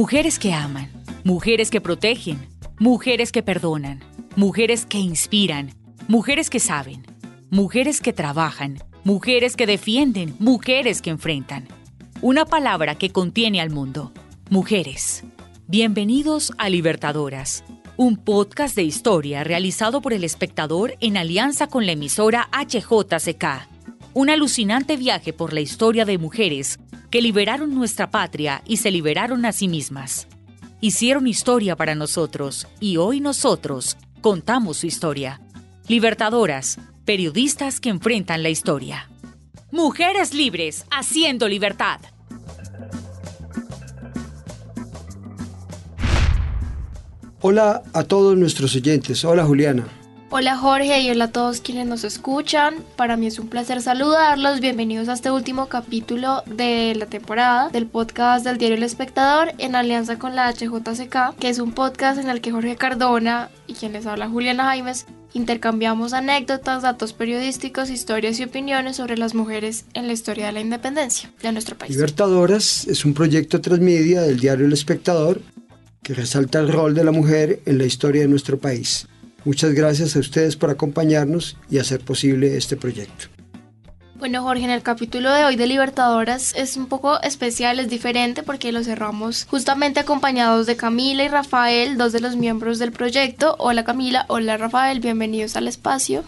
[0.00, 0.90] Mujeres que aman,
[1.24, 2.38] mujeres que protegen,
[2.78, 4.00] mujeres que perdonan,
[4.34, 5.74] mujeres que inspiran,
[6.08, 7.02] mujeres que saben,
[7.50, 11.68] mujeres que trabajan, mujeres que defienden, mujeres que enfrentan.
[12.22, 14.10] Una palabra que contiene al mundo.
[14.48, 15.22] Mujeres.
[15.66, 17.62] Bienvenidos a Libertadoras,
[17.98, 23.69] un podcast de historia realizado por el espectador en alianza con la emisora HJCK.
[24.12, 26.80] Un alucinante viaje por la historia de mujeres
[27.10, 30.26] que liberaron nuestra patria y se liberaron a sí mismas.
[30.80, 35.40] Hicieron historia para nosotros y hoy nosotros contamos su historia.
[35.86, 39.08] Libertadoras, periodistas que enfrentan la historia.
[39.70, 42.00] Mujeres libres, haciendo libertad.
[47.40, 49.24] Hola a todos nuestros oyentes.
[49.24, 49.99] Hola Juliana.
[50.32, 52.76] Hola Jorge y hola a todos quienes nos escuchan.
[52.94, 54.60] Para mí es un placer saludarlos.
[54.60, 59.74] Bienvenidos a este último capítulo de la temporada del podcast del diario El Espectador en
[59.74, 63.92] alianza con la HJCK, que es un podcast en el que Jorge Cardona y quien
[63.92, 70.06] les habla Juliana Jaimes intercambiamos anécdotas, datos periodísticos, historias y opiniones sobre las mujeres en
[70.06, 71.90] la historia de la independencia de nuestro país.
[71.90, 75.42] Libertadoras es un proyecto transmedia del diario El Espectador
[76.04, 79.08] que resalta el rol de la mujer en la historia de nuestro país.
[79.44, 83.26] Muchas gracias a ustedes por acompañarnos y hacer posible este proyecto.
[84.16, 88.42] Bueno, Jorge, en el capítulo de hoy de Libertadoras es un poco especial, es diferente
[88.42, 93.56] porque lo cerramos justamente acompañados de Camila y Rafael, dos de los miembros del proyecto.
[93.58, 96.22] Hola Camila, hola Rafael, bienvenidos al espacio.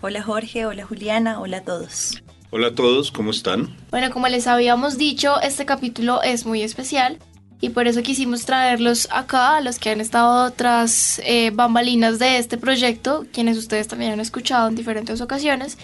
[0.00, 2.20] Hola Jorge, hola Juliana, hola a todos.
[2.50, 3.76] Hola a todos, ¿cómo están?
[3.90, 7.18] Bueno, como les habíamos dicho, este capítulo es muy especial
[7.60, 12.38] y por eso quisimos traerlos acá, a los que han estado tras eh, bambalinas de
[12.38, 15.76] este proyecto, quienes ustedes también han escuchado en diferentes ocasiones.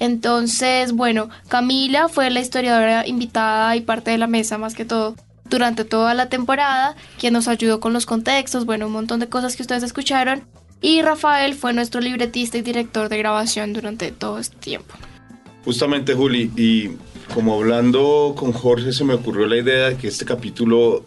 [0.00, 5.14] Entonces, bueno, Camila fue la historiadora invitada y parte de la mesa más que todo
[5.48, 9.56] durante toda la temporada, quien nos ayudó con los contextos, bueno, un montón de cosas
[9.56, 10.42] que ustedes escucharon.
[10.80, 14.94] Y Rafael fue nuestro libretista y director de grabación durante todo este tiempo.
[15.64, 16.90] Justamente, Juli, y
[17.32, 21.04] como hablando con Jorge se me ocurrió la idea de que este capítulo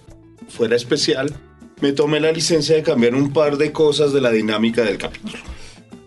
[0.47, 1.33] fuera especial,
[1.81, 5.43] me tomé la licencia de cambiar un par de cosas de la dinámica del capítulo.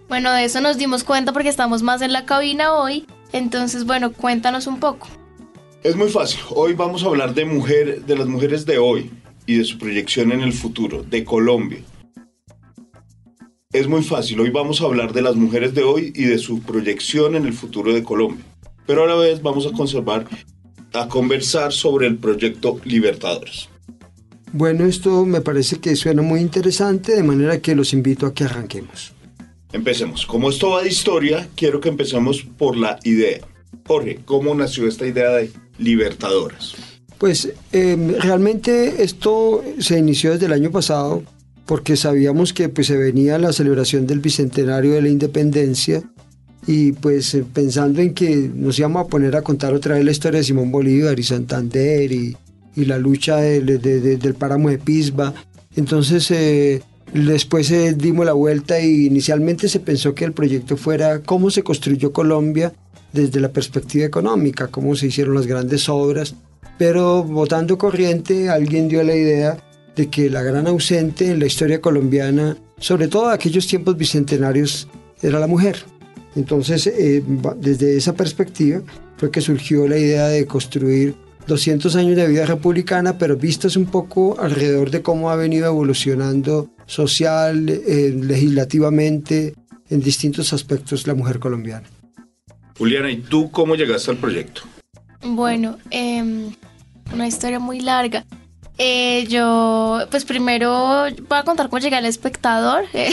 [0.08, 3.06] Bueno, de eso nos dimos cuenta porque estamos más en la cabina hoy.
[3.32, 5.06] Entonces, bueno, cuéntanos un poco.
[5.84, 6.40] Es muy fácil.
[6.50, 9.10] Hoy vamos a hablar de mujer, de las mujeres de hoy
[9.46, 11.78] y de su proyección en el futuro, de Colombia.
[13.72, 14.40] Es muy fácil.
[14.40, 17.52] Hoy vamos a hablar de las mujeres de hoy y de su proyección en el
[17.52, 18.44] futuro de Colombia.
[18.86, 20.26] Pero a la vez vamos a conservar,
[20.92, 23.68] a conversar sobre el proyecto Libertadores.
[24.52, 28.44] Bueno, esto me parece que suena muy interesante, de manera que los invito a que
[28.44, 29.12] arranquemos.
[29.72, 30.26] Empecemos.
[30.26, 33.38] Como esto va de historia, quiero que empecemos por la idea.
[33.86, 36.74] Jorge, ¿cómo nació esta idea de Libertadores?
[37.18, 41.22] Pues eh, realmente esto se inició desde el año pasado
[41.66, 46.02] porque sabíamos que pues, se venía la celebración del bicentenario de la independencia
[46.66, 50.10] y pues eh, pensando en que nos íbamos a poner a contar otra vez la
[50.10, 52.36] historia de Simón Bolívar y Santander y,
[52.76, 55.34] y la lucha de, de, de, del páramo de Pisba.
[55.76, 56.82] Entonces eh,
[57.12, 61.62] después eh, dimos la vuelta y inicialmente se pensó que el proyecto fuera cómo se
[61.62, 62.72] construyó Colombia
[63.12, 66.34] desde la perspectiva económica, cómo se hicieron las grandes obras,
[66.78, 69.58] pero votando corriente alguien dio la idea
[69.96, 74.88] de que la gran ausente en la historia colombiana, sobre todo en aquellos tiempos bicentenarios,
[75.20, 75.76] era la mujer.
[76.36, 77.22] Entonces, eh,
[77.58, 78.80] desde esa perspectiva
[79.16, 81.16] fue que surgió la idea de construir
[81.50, 86.70] 200 años de vida republicana, pero vistas un poco alrededor de cómo ha venido evolucionando
[86.86, 89.54] social, eh, legislativamente,
[89.90, 91.88] en distintos aspectos la mujer colombiana.
[92.78, 94.62] Juliana, ¿y tú cómo llegaste al proyecto?
[95.22, 96.52] Bueno, em,
[97.12, 98.24] una historia muy larga.
[98.78, 103.12] Eh, yo, pues primero voy a contar cómo llegué al espectador, eh,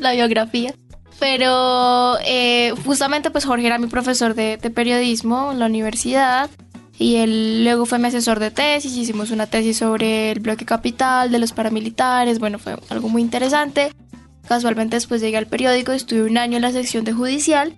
[0.00, 0.74] la biografía.
[1.20, 6.50] Pero eh, justamente pues Jorge era mi profesor de, de periodismo en la universidad
[7.02, 11.32] y él luego fue mi asesor de tesis, hicimos una tesis sobre el bloque capital
[11.32, 13.92] de los paramilitares, bueno, fue algo muy interesante.
[14.46, 17.74] Casualmente después llegué al periódico, estuve un año en la sección de judicial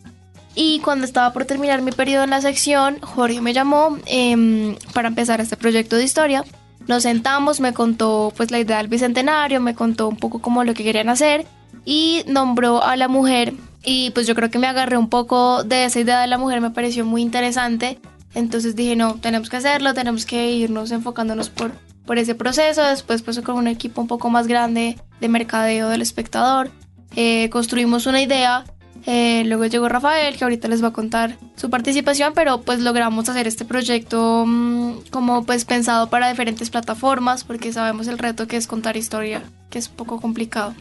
[0.54, 5.08] y cuando estaba por terminar mi periodo en la sección, Jorge me llamó em, para
[5.08, 6.44] empezar este proyecto de historia.
[6.86, 10.74] Nos sentamos, me contó pues la idea del bicentenario, me contó un poco como lo
[10.74, 11.46] que querían hacer
[11.86, 15.84] y nombró a la mujer y pues yo creo que me agarré un poco de
[15.84, 17.98] esa idea de la mujer, me pareció muy interesante.
[18.34, 21.72] Entonces dije, no, tenemos que hacerlo, tenemos que irnos enfocándonos por,
[22.04, 22.82] por ese proceso.
[22.82, 26.70] Después pues con un equipo un poco más grande de mercadeo del espectador.
[27.16, 28.64] eh, construimos una idea.
[29.06, 33.28] eh, luego llegó Rafael, que ahorita les va a contar su participación, pero pues logramos
[33.28, 38.56] hacer este proyecto mm, como pues pensado para diferentes plataformas, porque sabemos el reto que
[38.56, 40.74] es contar historia, que es un poco complicado.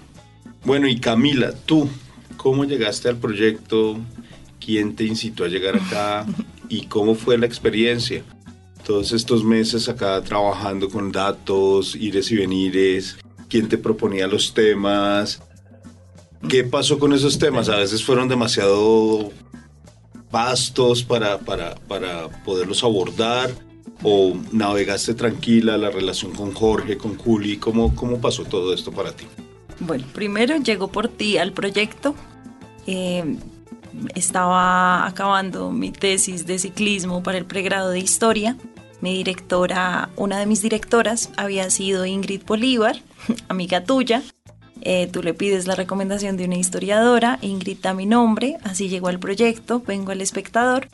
[0.66, 1.90] Bueno, y Camila, tú,
[2.38, 4.00] ¿cómo llegaste al proyecto?
[4.64, 6.26] ¿Quién te incitó a llegar acá?
[6.70, 8.24] ¿Y cómo fue la experiencia?
[8.86, 13.18] Todos estos meses acá trabajando con datos, ires y venires,
[13.50, 15.42] ¿quién te proponía los temas?
[16.50, 17.70] ¿Qué pasó con esos temas?
[17.70, 19.32] A veces fueron demasiado
[20.32, 23.52] vastos para, para, para poderlos abordar
[24.02, 29.14] o navegaste tranquila la relación con Jorge, con Juli, ¿cómo, cómo pasó todo esto para
[29.14, 29.26] ti?
[29.80, 32.16] Bueno, primero llegó por ti al proyecto.
[32.86, 33.38] Eh,
[34.16, 38.58] estaba acabando mi tesis de ciclismo para el pregrado de historia.
[39.02, 42.98] Mi directora, una de mis directoras, había sido Ingrid Bolívar,
[43.50, 44.24] amiga tuya.
[44.82, 49.08] Eh, tú le pides la recomendación de una historiadora, Ingrid da mi nombre, así llegó
[49.08, 50.88] al proyecto, vengo al espectador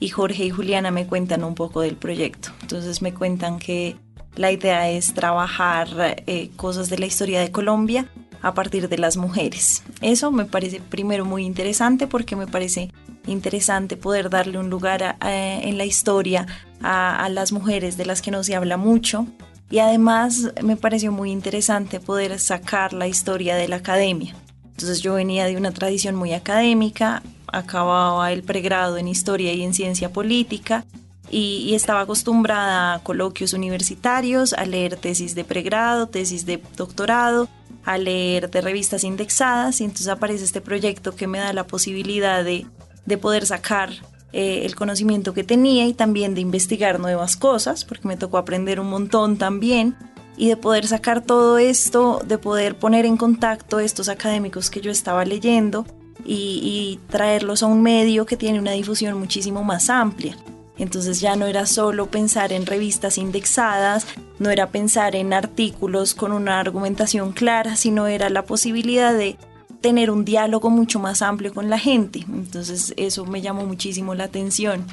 [0.00, 2.50] y Jorge y Juliana me cuentan un poco del proyecto.
[2.62, 3.96] Entonces me cuentan que
[4.34, 5.88] la idea es trabajar
[6.26, 8.08] eh, cosas de la historia de Colombia
[8.46, 9.82] a partir de las mujeres.
[10.00, 12.92] Eso me parece primero muy interesante porque me parece
[13.26, 16.46] interesante poder darle un lugar en la historia
[16.80, 19.26] a, las mujeres de las que no se habla mucho.
[19.68, 24.36] Y además me pareció muy interesante poder sacar la historia de la academia.
[24.64, 29.74] Entonces yo venía de una tradición muy académica, acababa el pregrado en historia y en
[29.74, 30.84] ciencia política
[31.28, 37.48] y estaba acostumbrada a coloquios universitarios, a leer tesis de pregrado, tesis de doctorado,
[37.86, 42.44] a leer de revistas indexadas y entonces aparece este proyecto que me da la posibilidad
[42.44, 42.66] de,
[43.06, 43.90] de poder sacar
[44.32, 48.80] eh, el conocimiento que tenía y también de investigar nuevas cosas, porque me tocó aprender
[48.80, 49.96] un montón también
[50.36, 54.90] y de poder sacar todo esto, de poder poner en contacto estos académicos que yo
[54.90, 55.86] estaba leyendo
[56.24, 60.36] y, y traerlos a un medio que tiene una difusión muchísimo más amplia.
[60.78, 64.06] Entonces ya no era solo pensar en revistas indexadas,
[64.38, 69.38] no era pensar en artículos con una argumentación clara, sino era la posibilidad de
[69.80, 72.24] tener un diálogo mucho más amplio con la gente.
[72.28, 74.84] Entonces eso me llamó muchísimo la atención.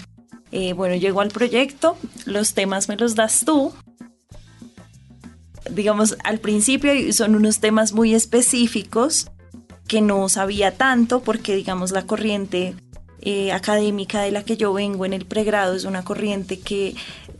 [0.51, 3.73] Eh, bueno, llego al proyecto, los temas me los das tú.
[5.69, 9.31] Digamos, al principio son unos temas muy específicos
[9.87, 12.75] que no sabía tanto porque, digamos, la corriente
[13.25, 16.93] eh, académica de la que yo vengo en el pregrado es una corriente que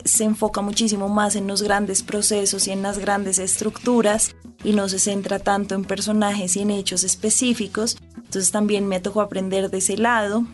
[0.05, 4.87] se enfoca muchísimo más en los grandes procesos y en las grandes estructuras y no
[4.87, 7.97] se centra tanto en personajes y en hechos específicos.
[8.15, 10.45] Entonces también me tocó aprender de ese lado.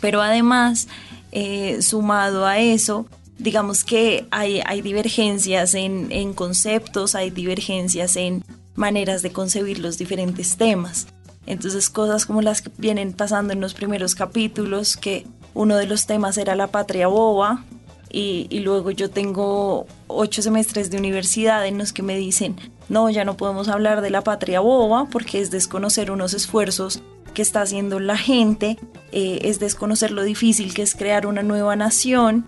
[0.00, 0.88] Pero además,
[1.30, 8.42] eh, sumado a eso, digamos que hay, hay divergencias en, en conceptos, hay divergencias en
[8.76, 11.06] maneras de concebir los diferentes temas.
[11.48, 16.04] Entonces cosas como las que vienen pasando en los primeros capítulos, que uno de los
[16.04, 17.64] temas era la patria boba,
[18.10, 22.56] y, luego yo tengo ocho semestres de universidad en los que me dicen,
[22.88, 27.02] no, ya no podemos hablar de la patria boba porque es desconocer unos esfuerzos
[27.32, 28.78] que está haciendo la gente,
[29.12, 32.44] eh, es desconocer lo difícil que es crear una nueva nación.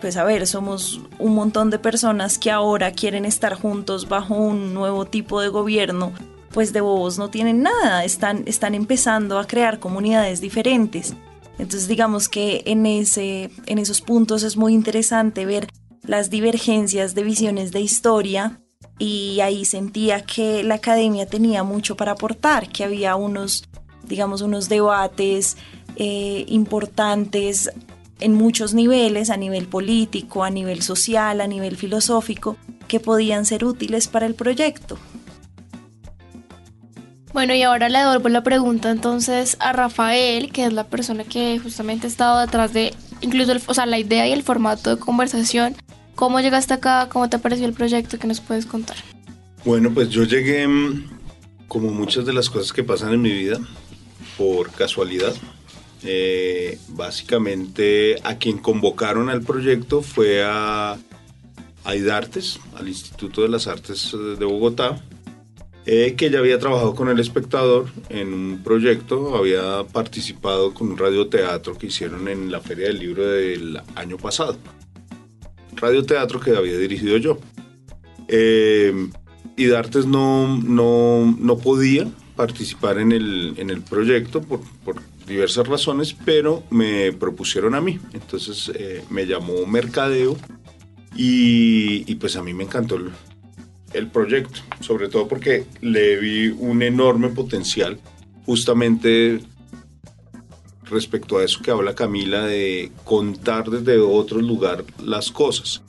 [0.00, 4.74] Pues a ver, somos un montón de personas que ahora quieren estar juntos bajo un
[4.74, 6.12] nuevo tipo de gobierno,
[6.52, 11.14] pues de bobos no tienen nada, están, están empezando a crear comunidades diferentes.
[11.58, 15.68] Entonces digamos que en, ese, en esos puntos es muy interesante ver
[16.02, 18.60] las divergencias de visiones de historia
[18.98, 23.64] y ahí sentía que la academia tenía mucho para aportar, que había unos,
[24.04, 25.56] digamos, unos debates
[25.96, 27.70] eh, importantes
[28.20, 32.56] en muchos niveles, a nivel político, a nivel social, a nivel filosófico,
[32.86, 34.98] que podían ser útiles para el proyecto.
[37.32, 41.58] Bueno, y ahora le devuelvo la pregunta entonces a Rafael, que es la persona que
[41.58, 45.74] justamente ha estado detrás de incluso o sea, la idea y el formato de conversación.
[46.14, 47.08] ¿Cómo llegaste acá?
[47.10, 48.18] ¿Cómo te pareció el proyecto?
[48.18, 48.96] ¿Qué nos puedes contar?
[49.64, 51.08] Bueno, pues yo llegué, mm,
[51.68, 53.58] como muchas de las cosas que pasan en mi vida,
[54.36, 55.32] por casualidad.
[56.04, 60.98] Eh, básicamente a quien convocaron al proyecto fue a,
[61.84, 65.00] a IDARTES, al Instituto de las Artes eh, de Bogotá,
[65.86, 70.98] eh, que ya había trabajado con el espectador en un proyecto, había participado con un
[70.98, 74.56] radioteatro que hicieron en la Feria del Libro del año pasado.
[75.76, 77.38] Radioteatro que había dirigido yo.
[78.28, 79.08] Eh,
[79.56, 84.96] y Dartes no, no, no podía participar en el, en el proyecto por, por
[85.26, 87.98] diversas razones, pero me propusieron a mí.
[88.12, 90.36] Entonces eh, me llamó Mercadeo
[91.14, 92.98] y, pues a mí me encantó
[93.94, 97.98] el proyecto, sobre todo porque le vi un enorme potencial
[98.46, 99.40] justamente
[100.84, 105.82] respecto a eso que habla Camila de contar desde otro lugar las cosas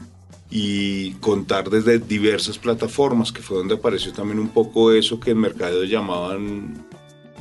[0.50, 5.39] y contar desde diversas plataformas, que fue donde apareció también un poco eso que en
[5.39, 6.86] mercado llamaban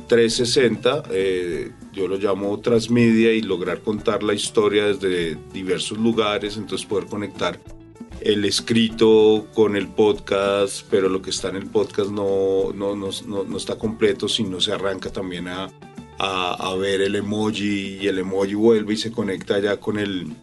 [0.07, 6.87] 360, eh, yo lo llamo transmedia y lograr contar la historia desde diversos lugares, entonces
[6.87, 7.59] poder conectar
[8.23, 13.09] el escrito con el podcast, pero lo que está en el podcast no, no, no,
[13.27, 15.69] no, no está completo, sino se arranca también a,
[16.19, 20.33] a, a ver el emoji y el emoji vuelve y se conecta ya con el,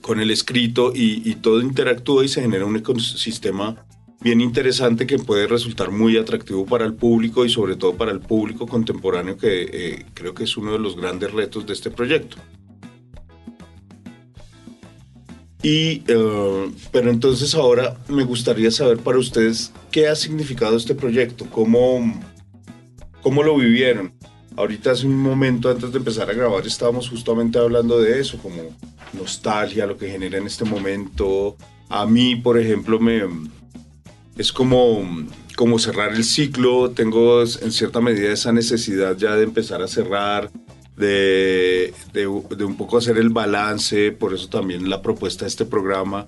[0.00, 3.84] con el escrito y, y todo interactúa y se genera un ecosistema
[4.20, 8.20] bien interesante que puede resultar muy atractivo para el público y sobre todo para el
[8.20, 12.36] público contemporáneo que eh, creo que es uno de los grandes retos de este proyecto.
[15.62, 21.46] Y, eh, pero entonces ahora me gustaría saber para ustedes qué ha significado este proyecto,
[21.50, 22.20] cómo,
[23.22, 24.12] cómo lo vivieron.
[24.56, 28.76] Ahorita hace un momento antes de empezar a grabar estábamos justamente hablando de eso, como
[29.12, 31.56] nostalgia, lo que genera en este momento.
[31.88, 33.22] A mí, por ejemplo, me,
[34.36, 35.26] es como,
[35.56, 36.90] como cerrar el ciclo.
[36.90, 40.50] Tengo en cierta medida esa necesidad ya de empezar a cerrar,
[41.02, 46.26] de, de, un poco hacer el balance, por eso también la propuesta de este programa.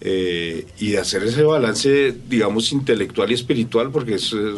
[0.00, 4.54] eh, y de hacer ese balance, digamos, intelectual y espiritual, porque eh,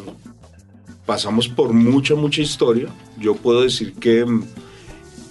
[1.06, 2.88] pasamos por mucha, mucha historia.
[3.18, 4.42] Yo puedo decir que mm,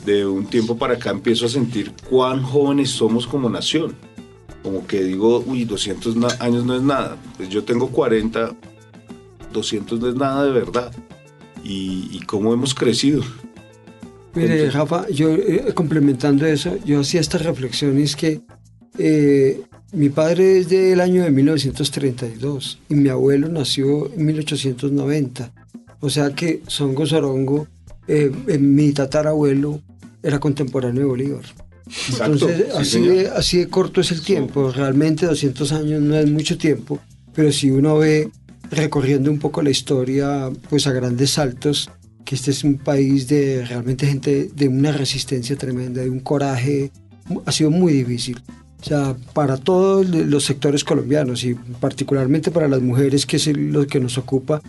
[0.06, 3.96] de un tiempo para acá empiezo a sentir cuán jóvenes somos como nación.
[4.64, 7.18] Como que digo, uy, 200 na- años no es nada.
[7.36, 8.56] Pues yo tengo 40,
[9.54, 10.92] 200 no es nada de verdad.
[11.64, 13.24] Y, y cómo hemos crecido.
[14.38, 18.42] Mire, Rafa, yo eh, complementando eso, yo hacía esta reflexión, es que
[18.98, 19.62] eh,
[19.94, 25.52] mi padre es del año de 1932 y mi abuelo nació en 1890.
[26.00, 27.68] O sea que Songo Sorongo,
[28.08, 29.82] eh, eh, mi tatarabuelo,
[30.22, 31.46] era contemporáneo de Bolívar.
[31.86, 34.72] Exacto, Entonces, sí, así, de, así de corto es el tiempo.
[34.72, 37.00] Realmente 200 años no es mucho tiempo,
[37.34, 38.30] pero si uno ve
[38.70, 41.90] recorriendo un poco la historia, pues a grandes saltos,
[42.28, 46.92] que este es un país de realmente gente de una resistencia tremenda, de un coraje,
[47.46, 48.38] ha sido muy difícil.
[48.82, 53.88] O sea, para todos los sectores colombianos y particularmente para las mujeres, que es lo
[53.88, 54.62] que nos ocupa,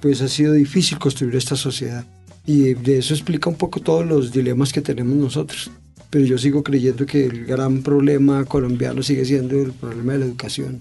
[0.00, 2.04] pues ha sido difícil construir esta sociedad.
[2.46, 5.70] Y de eso explica un poco todos los dilemas que tenemos nosotros.
[6.10, 10.24] Pero yo sigo creyendo que el gran problema colombiano sigue siendo el problema de la
[10.26, 10.80] educación.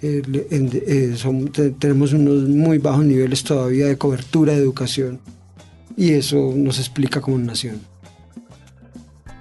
[0.00, 5.18] Eh, son- te- tenemos unos muy bajos niveles todavía de cobertura de educación
[5.96, 7.80] y eso nos explica como nación.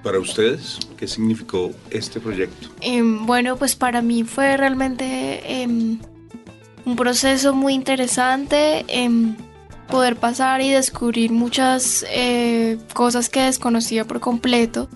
[0.03, 2.69] Para ustedes, ¿qué significó este proyecto?
[2.81, 5.99] Em, bueno, pues para mí fue realmente em,
[6.85, 9.35] un proceso muy interesante em,
[9.87, 14.87] poder pasar y descubrir muchas eh, cosas que desconocía por completo.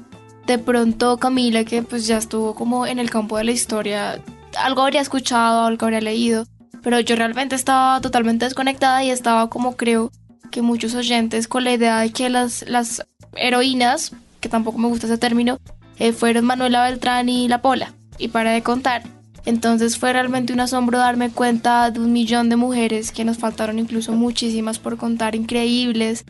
[0.46, 4.22] De pronto Camila, que pues ya estuvo como en el campo de la historia,
[4.58, 6.46] algo habría escuchado, algo habría leído,
[6.84, 10.12] pero yo realmente estaba totalmente desconectada y estaba como creo
[10.50, 15.08] que muchos oyentes con la idea de que las, las heroínas, que tampoco me gusta
[15.08, 15.60] ese término,
[15.98, 19.04] eh, fueron Manuela Beltrán y La Pola, y para de contar.
[19.46, 23.80] Entonces fue realmente un asombro darme cuenta de un millón de mujeres que nos faltaron
[23.80, 26.26] incluso muchísimas por contar, increíbles.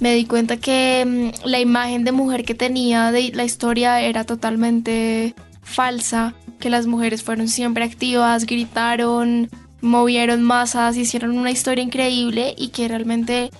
[0.00, 4.24] Me di cuenta que mm, la imagen de mujer que tenía de la historia era
[4.24, 9.50] totalmente falsa, que las mujeres fueron siempre activas, gritaron,
[9.84, 13.50] movieron masas, hicieron una historia increíble y que realmente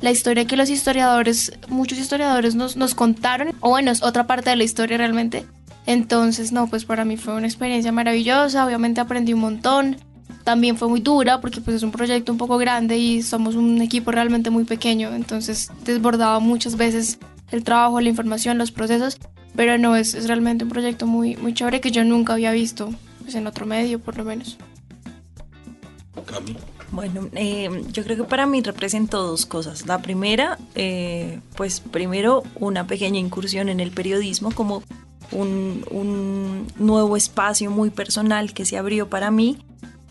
[0.00, 4.50] la historia que los historiadores, muchos historiadores nos, nos contaron, o bueno, es otra parte
[4.50, 5.46] de la historia realmente.
[5.86, 9.96] Entonces, no, pues para mí fue una experiencia maravillosa, obviamente aprendí un montón,
[10.42, 13.80] también fue muy dura porque pues es un proyecto un poco grande y somos un
[13.82, 17.18] equipo realmente muy pequeño, entonces desbordaba muchas veces
[17.50, 19.18] el trabajo, la información, los procesos,
[19.54, 22.90] pero no, es, es realmente un proyecto muy, muy chévere que yo nunca había visto
[23.22, 24.58] pues, en otro medio por lo menos.
[26.22, 26.56] Cami.
[26.90, 29.86] Bueno, eh, yo creo que para mí representó dos cosas.
[29.86, 34.82] La primera, eh, pues primero una pequeña incursión en el periodismo como
[35.32, 39.58] un, un nuevo espacio muy personal que se abrió para mí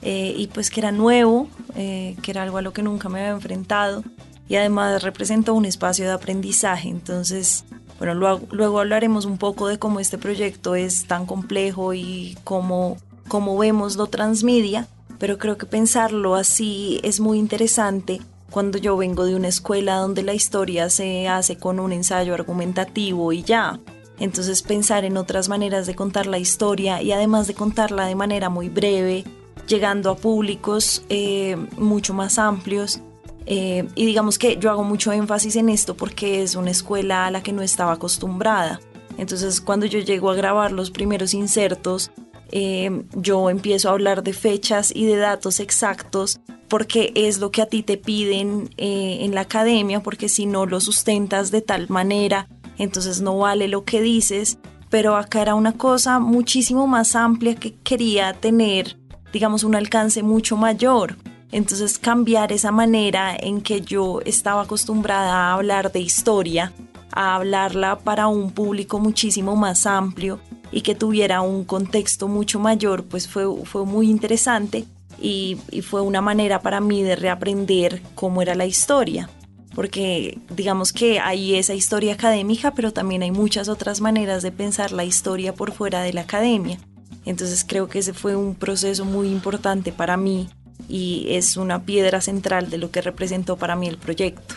[0.01, 3.31] eh, y pues que era nuevo, que era algo a lo que nunca me había
[3.31, 4.03] enfrentado
[4.49, 6.89] y además representó un espacio de aprendizaje.
[6.89, 7.63] Entonces,
[7.97, 12.97] bueno, luego, luego hablaremos un poco de cómo este proyecto es tan complejo y cómo,
[13.27, 14.87] cómo vemos lo transmedia,
[15.19, 18.21] pero creo que pensarlo así es muy interesante
[18.53, 23.33] cuando yo vengo de una escuela donde la historia se hace con un ensayo argumentativo
[23.33, 23.79] y ya.
[24.19, 28.49] Entonces pensar en otras maneras de contar la historia y además de contarla de manera
[28.49, 29.23] muy breve,
[29.67, 33.01] llegando a públicos eh, mucho más amplios.
[33.45, 37.31] Eh, y digamos que yo hago mucho énfasis en esto porque es una escuela a
[37.31, 38.79] la que no estaba acostumbrada.
[39.17, 42.11] Entonces cuando yo llego a grabar los primeros insertos,
[42.55, 47.63] eh, yo empiezo a hablar de fechas y de datos exactos porque es lo que
[47.63, 51.89] a ti te piden eh, en la academia, porque si no lo sustentas de tal
[51.89, 54.59] manera, entonces no vale lo que dices.
[54.91, 58.97] Pero acá era una cosa muchísimo más amplia que quería tener,
[59.31, 61.17] digamos, un alcance mucho mayor.
[61.51, 66.71] Entonces cambiar esa manera en que yo estaba acostumbrada a hablar de historia,
[67.15, 70.39] a hablarla para un público muchísimo más amplio
[70.71, 74.85] y que tuviera un contexto mucho mayor, pues fue, fue muy interesante
[75.21, 79.29] y, y fue una manera para mí de reaprender cómo era la historia.
[79.75, 84.91] Porque digamos que hay esa historia académica, pero también hay muchas otras maneras de pensar
[84.91, 86.79] la historia por fuera de la academia.
[87.25, 90.49] Entonces creo que ese fue un proceso muy importante para mí
[90.89, 94.55] y es una piedra central de lo que representó para mí el proyecto.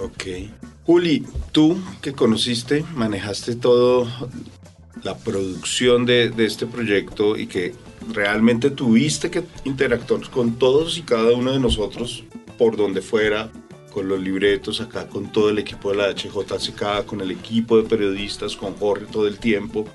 [0.00, 0.24] Ok.
[0.86, 4.06] Juli, tú que conociste, manejaste todo
[5.02, 7.74] la producción de, de este proyecto y que
[8.12, 12.24] realmente tuviste que interactuar con todos y cada uno de nosotros
[12.58, 13.50] por donde fuera,
[13.92, 17.88] con los libretos acá, con todo el equipo de la HJCK, con el equipo de
[17.88, 19.86] periodistas, con Jorge todo el tiempo,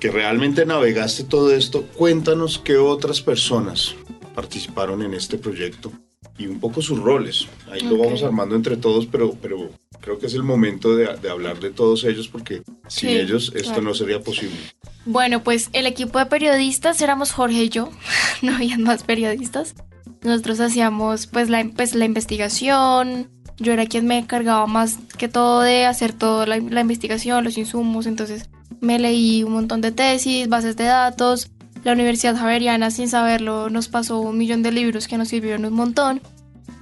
[0.00, 3.94] que realmente navegaste todo esto, cuéntanos qué otras personas
[4.34, 5.92] participaron en este proyecto
[6.36, 7.46] y un poco sus roles.
[7.70, 11.30] Ahí lo vamos armando entre todos, pero, pero creo que es el momento de, de
[11.30, 13.82] hablar de todos ellos porque sin Sí, ellos esto claro.
[13.82, 14.56] no sería posible.
[15.04, 17.90] Bueno, pues el equipo de periodistas éramos Jorge y yo,
[18.42, 19.74] no habían más periodistas.
[20.22, 25.60] Nosotros hacíamos pues la, pues, la investigación, yo era quien me encargaba más que todo
[25.60, 28.48] de hacer toda la, la investigación, los insumos, entonces
[28.80, 31.50] me leí un montón de tesis, bases de datos.
[31.84, 35.74] La Universidad Javeriana, sin saberlo, nos pasó un millón de libros que nos sirvieron un
[35.74, 36.20] montón.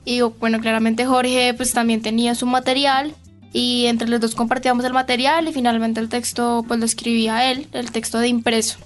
[0.06, 3.12] Y bueno, claramente Jorge pues también tenía su material
[3.52, 7.66] y entre los dos compartíamos el material y finalmente el texto pues lo escribía él,
[7.72, 8.78] el texto de impreso.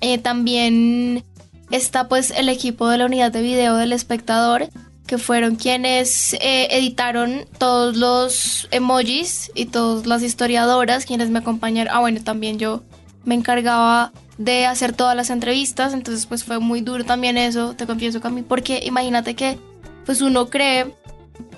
[0.00, 1.24] Eh, también
[1.70, 4.68] está pues el equipo de la unidad de video del espectador
[5.06, 11.94] que fueron quienes eh, editaron todos los emojis y todas las historiadoras quienes me acompañaron.
[11.94, 12.82] Ah bueno, también yo
[13.24, 17.86] me encargaba de hacer todas las entrevistas, entonces pues fue muy duro también eso, te
[17.86, 19.58] confieso Cami, porque imagínate que
[20.08, 20.94] pues uno cree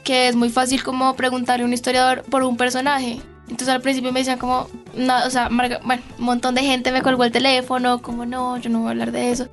[0.03, 3.21] que es muy fácil como preguntarle a un historiador por un personaje.
[3.43, 6.91] Entonces al principio me decían como, no, o sea, Marga- bueno, un montón de gente
[6.91, 9.47] me colgó el teléfono, como no, yo no voy a hablar de eso.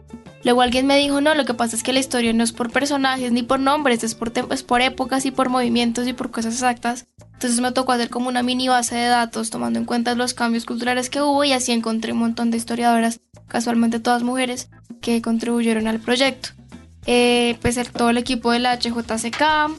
[0.44, 2.72] Luego alguien me dijo, no, lo que pasa es que la historia no es por
[2.72, 6.56] personajes ni por nombres, es por, es por épocas y por movimientos y por cosas
[6.56, 7.06] exactas.
[7.34, 10.66] Entonces me tocó hacer como una mini base de datos tomando en cuenta los cambios
[10.66, 15.86] culturales que hubo y así encontré un montón de historiadoras, casualmente todas mujeres, que contribuyeron
[15.86, 16.57] al proyecto.
[17.08, 19.72] Eh, pues el- todo el equipo de la HJCK,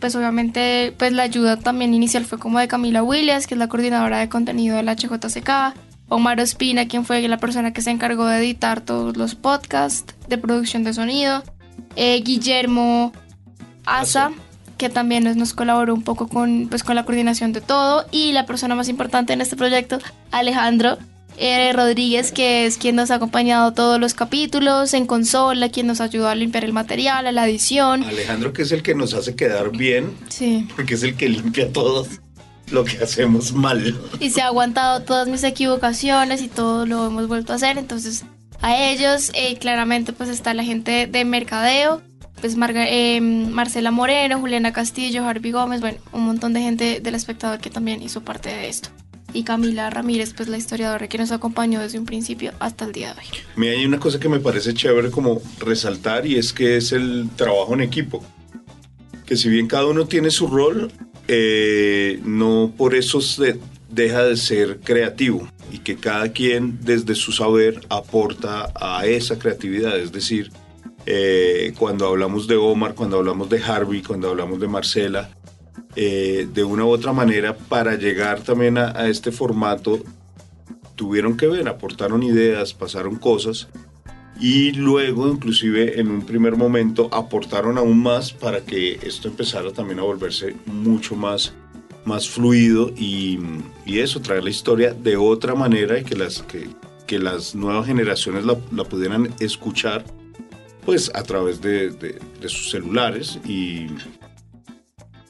[0.00, 3.68] pues obviamente pues la ayuda también inicial fue como de Camila Williams, que es la
[3.68, 5.74] coordinadora de contenido de la HJCK,
[6.08, 10.38] Omar Ospina, quien fue la persona que se encargó de editar todos los podcasts de
[10.38, 11.42] producción de sonido,
[11.96, 13.12] eh, Guillermo
[13.86, 14.30] Asa,
[14.78, 18.32] que también nos, nos colaboró un poco con, pues, con la coordinación de todo, y
[18.32, 19.98] la persona más importante en este proyecto,
[20.32, 20.98] Alejandro,
[21.36, 26.00] eh, Rodríguez, que es quien nos ha acompañado todos los capítulos en consola, quien nos
[26.00, 28.04] ayudó a limpiar el material, a la edición.
[28.04, 30.66] Alejandro que es el que nos hace quedar bien, Sí.
[30.76, 32.06] porque es el que limpia todo
[32.70, 33.98] lo que hacemos mal.
[34.20, 37.76] Y se ha aguantado todas mis equivocaciones y todo lo hemos vuelto a hacer.
[37.78, 38.24] Entonces,
[38.60, 42.00] a ellos, eh, claramente, pues está la gente de mercadeo,
[42.40, 47.14] pues Marga- eh, Marcela Moreno, Juliana Castillo, Harvey Gómez, bueno, un montón de gente del
[47.14, 48.88] espectador que también hizo parte de esto.
[49.32, 53.14] Y Camila Ramírez, pues la historiadora que nos acompañó desde un principio hasta el día
[53.14, 53.26] de hoy.
[53.56, 57.28] Mira, hay una cosa que me parece chévere como resaltar y es que es el
[57.36, 58.24] trabajo en equipo.
[59.26, 60.92] Que si bien cada uno tiene su rol,
[61.28, 67.32] eh, no por eso se deja de ser creativo y que cada quien desde su
[67.32, 69.98] saber aporta a esa creatividad.
[69.98, 70.50] Es decir,
[71.06, 75.30] eh, cuando hablamos de Omar, cuando hablamos de Harvey, cuando hablamos de Marcela,
[75.96, 80.00] eh, de una u otra manera para llegar también a, este formato
[80.96, 83.68] tuvieron que ver, aportaron ideas, pasaron cosas
[84.40, 89.98] y luego inclusive en un primer momento aportaron aún más para que esto empezara también
[89.98, 91.52] a volverse mucho más,
[92.04, 93.38] más fluido y,
[93.86, 96.68] y eso, traer la historia de otra manera y que las, que,
[97.06, 100.04] que las nuevas generaciones la, la pudieran escuchar
[100.84, 103.86] pues a través de, de- de sus celulares y,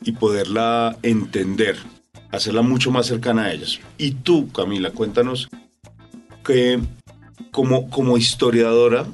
[0.04, 1.76] y poderla entender,
[2.30, 3.80] hacerla mucho más cercana a ellas.
[3.98, 5.48] Y tú, Camila, cuéntanos
[6.44, 6.80] que
[7.50, 9.06] como, como historiadora,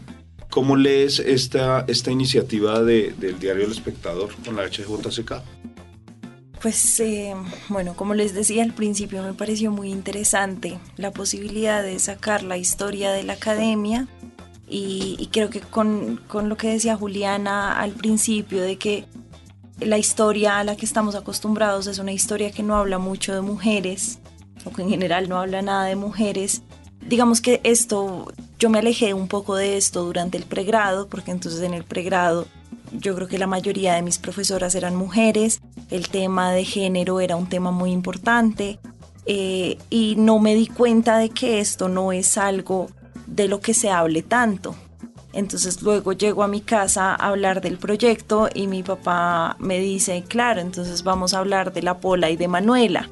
[0.51, 5.43] ¿cómo lees esta, esta iniciativa de- del diario El Espectador con la HJCK?
[6.61, 7.35] Pues eh,
[7.69, 12.57] bueno, como les decía al principio, me pareció muy interesante la posibilidad de sacar la
[12.57, 14.09] historia de la academia
[14.69, 19.05] y, creo que con, con lo que decía Juliana al principio de que
[19.81, 23.41] la historia a la que estamos acostumbrados es una historia que no habla mucho de
[23.41, 24.19] mujeres
[24.65, 26.63] o que en general no habla nada de mujeres.
[27.07, 31.63] Digamos que esto, yo me alejé un poco de esto durante el pregrado, porque entonces
[31.63, 32.47] en el pregrado
[32.93, 35.61] yo creo que la mayoría de mis profesoras eran mujeres,
[35.91, 38.79] el tema de género era un tema muy importante
[39.27, 42.89] eh, y no me di cuenta de que esto no es algo
[43.27, 44.75] de lo que se hable tanto.
[45.33, 50.25] Entonces luego llego a mi casa a hablar del proyecto y mi papá me dice,
[50.27, 53.09] claro, entonces vamos a hablar de la Pola y de Manuela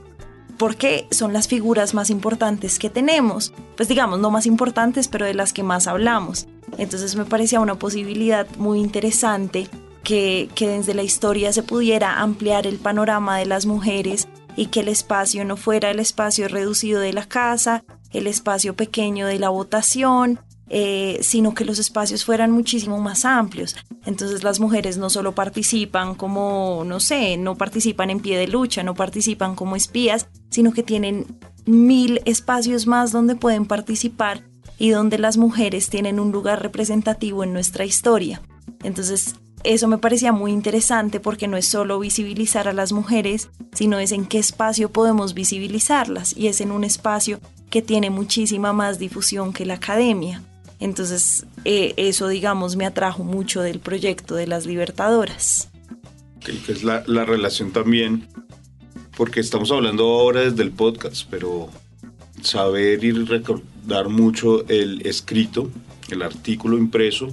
[0.59, 3.53] porque son las figuras más importantes que tenemos.
[3.77, 6.47] Pues digamos, no más importantes, pero de las que más hablamos.
[6.79, 9.69] Entonces me parecía una posibilidad muy interesante
[10.03, 14.81] que, que desde la historia se pudiera ampliar el panorama de las mujeres y que
[14.81, 19.51] el espacio no fuera el espacio reducido de la casa, el espacio pequeño de la
[19.51, 23.77] votación, eh, sino que los espacios fueran muchísimo más amplios.
[24.05, 28.83] Entonces las mujeres no solo participan como, no sé, no participan en pie de lucha,
[28.83, 31.27] no participan como espías, sino que tienen
[31.67, 34.43] mil espacios más donde pueden participar
[34.79, 38.43] y donde las mujeres tienen un lugar representativo en nuestra historia.
[38.83, 43.99] Entonces, eso me parecía muy interesante porque no es solo visibilizar a las mujeres, sino
[43.99, 48.99] es en qué espacio podemos visibilizarlas y es en un espacio que tiene muchísima más
[48.99, 50.43] difusión que la academia.
[50.79, 55.71] Entonces, eh, eso, digamos, me atrajo mucho del proyecto de las Libertadoras.
[56.45, 58.29] que que es la, la relación también,
[59.17, 61.69] porque estamos hablando ahora desde el podcast, pero
[62.43, 65.71] saber y recordar mucho el escrito,
[66.11, 67.29] el artículo impreso,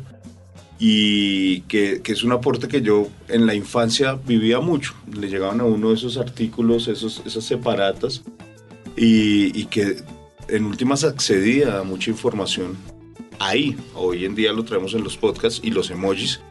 [0.80, 4.94] y que, que es un aporte que yo en la infancia vivía mucho.
[5.14, 8.24] Le llegaban a uno esos artículos, esos, esas separatas,
[8.98, 9.98] y, y que
[10.48, 12.76] en últimas accedía a mucha información
[13.48, 13.76] ahí.
[13.94, 16.42] Hoy en día lo traemos en los podcasts y los emojis,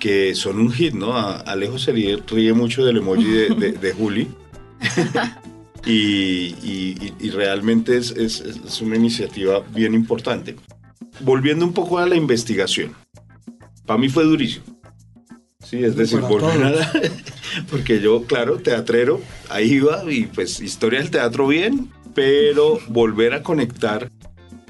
[0.00, 1.12] que son un hit, ¿no?
[1.16, 4.28] A- Alejo se ríe, ríe mucho del emoji de, de- de Juli.
[5.86, 5.92] y,
[6.62, 10.56] y- y- realmente es, es- es una iniciativa bien importante.
[11.20, 12.92] Volviendo un poco a la investigación.
[13.86, 14.64] Para mí fue durísimo.
[15.64, 16.94] Sí, es decir, Para volver a todos.
[16.94, 17.10] la-
[17.70, 23.42] Porque yo, claro, teatrero, ahí iba y pues historia del teatro bien, pero volver a
[23.42, 24.10] conectar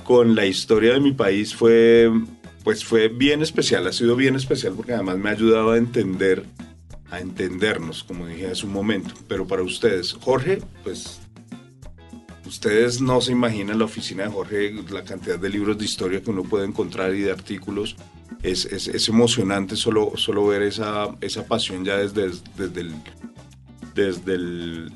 [0.08, 2.10] con la historia de mi país fue,
[2.64, 6.46] pues fue bien especial, ha sido bien especial porque además me ha ayudado a entender,
[7.10, 9.12] a entendernos, como dije hace un momento.
[9.28, 11.20] Pero para ustedes, Jorge, pues
[12.46, 16.30] ustedes no se imaginan la oficina de Jorge, la cantidad de libros de historia que
[16.30, 17.94] uno puede encontrar y de artículos.
[18.42, 22.94] Es, es, es emocionante solo, solo ver esa, esa pasión ya desde, desde, el-
[24.04, 24.38] desde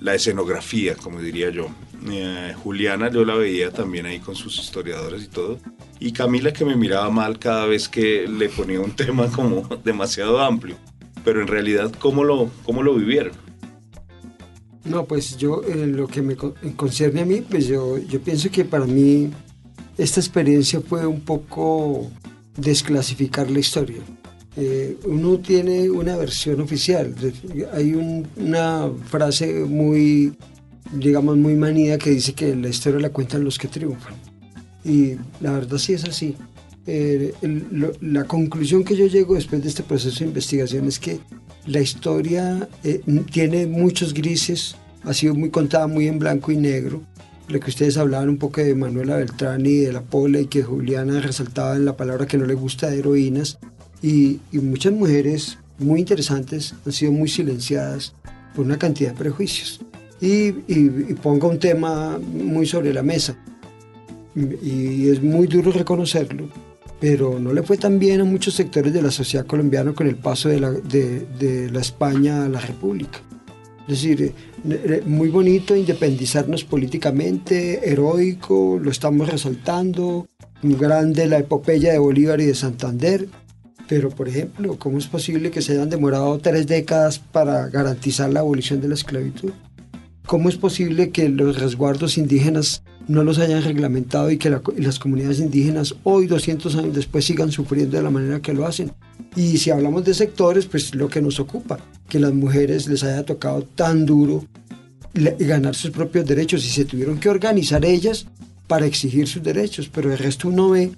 [0.00, 1.68] la escenografía, como diría yo.
[2.10, 5.58] Eh, Juliana yo la veía también ahí con sus historiadores y todo.
[6.00, 10.40] Y Camila que me miraba mal cada vez que le ponía un tema como demasiado
[10.40, 10.76] amplio.
[11.24, 13.32] Pero en realidad, ¿cómo lo, cómo lo vivieron?
[14.84, 18.50] No, pues yo, en lo que me con- concierne a mí, pues yo, yo pienso
[18.50, 19.30] que para mí
[19.96, 22.10] esta experiencia fue un poco
[22.56, 24.00] desclasificar la historia.
[24.56, 27.14] Eh, uno tiene una versión oficial,
[27.72, 30.34] hay un- una frase muy,
[30.92, 34.14] digamos, muy manida que dice que la historia la cuentan los que triunfan.
[34.84, 36.36] Y la verdad sí es así.
[36.86, 40.98] Eh, el- lo- la conclusión que yo llego después de este proceso de investigación es
[40.98, 41.20] que
[41.66, 47.02] la historia eh, tiene muchos grises, ha sido muy contada muy en blanco y negro.
[47.48, 50.62] lo que ustedes hablaban un poco de Manuela Beltrán y de la Pola y que
[50.62, 53.58] Juliana resaltaba en la palabra que no le gusta de heroínas
[54.02, 58.14] y, y muchas mujeres muy interesantes han sido muy silenciadas
[58.54, 59.80] por una cantidad de prejuicios.
[60.20, 63.36] Y, y, y pongo un tema muy sobre la mesa
[64.34, 66.48] y es muy duro reconocerlo,
[67.00, 70.16] pero no le fue tan bien a muchos sectores de la sociedad colombiana con el
[70.16, 73.20] paso de la, de, de la España a la República.
[73.88, 74.32] Es decir, eh,
[74.64, 80.28] eh, muy bonito independizarnos políticamente, heroico, lo estamos resaltando,
[80.62, 83.26] grande la epopeya de Bolívar y de Santander,
[83.88, 88.40] pero por ejemplo, ¿cómo es posible que se hayan demorado tres décadas para garantizar la
[88.40, 89.50] abolición de la esclavitud?
[90.26, 95.40] ¿Cómo es posible que los resguardos indígenas no los hayan reglamentado y que las comunidades
[95.40, 98.92] indígenas hoy, 200 años después, sigan sufriendo de la manera que lo hacen?
[99.34, 103.24] Y si hablamos de sectores, pues lo que nos ocupa, que las mujeres les haya
[103.24, 104.46] tocado tan duro
[105.14, 108.26] ganar sus propios derechos y se tuvieron que organizar ellas
[108.66, 110.92] para exigir sus derechos, pero el resto uno ve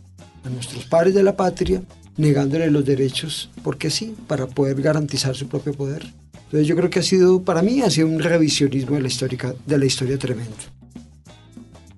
[0.44, 1.82] a nuestros padres de la patria
[2.16, 6.06] negándole los derechos porque sí, para poder garantizar su propio poder.
[6.44, 9.54] Entonces yo creo que ha sido, para mí, ha sido un revisionismo de la, histórica,
[9.66, 10.54] de la historia tremendo.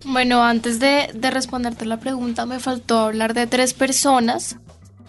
[0.05, 4.57] Bueno, antes de, de responderte la pregunta, me faltó hablar de tres personas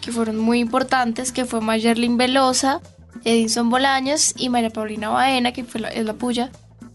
[0.00, 2.80] que fueron muy importantes, que fue Mayerlin Velosa,
[3.24, 6.50] Edison Bolaños y María Paulina Baena, que fue la, es la puya,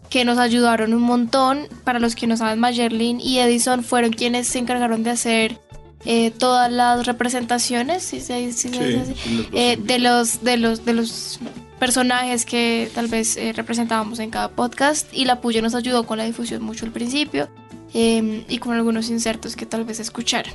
[0.09, 1.67] que nos ayudaron un montón.
[1.83, 5.59] Para los que no saben, Mayerlin y Edison fueron quienes se encargaron de hacer
[6.05, 10.43] eh, todas las representaciones, si se, si se Sí, dice así, los- eh, de los
[10.43, 11.39] de los de los
[11.79, 16.17] personajes que tal vez eh, representábamos en cada podcast y la Puya nos ayudó con
[16.17, 17.49] la difusión mucho al principio
[17.93, 20.53] eh, y con algunos insertos que tal vez escucharan.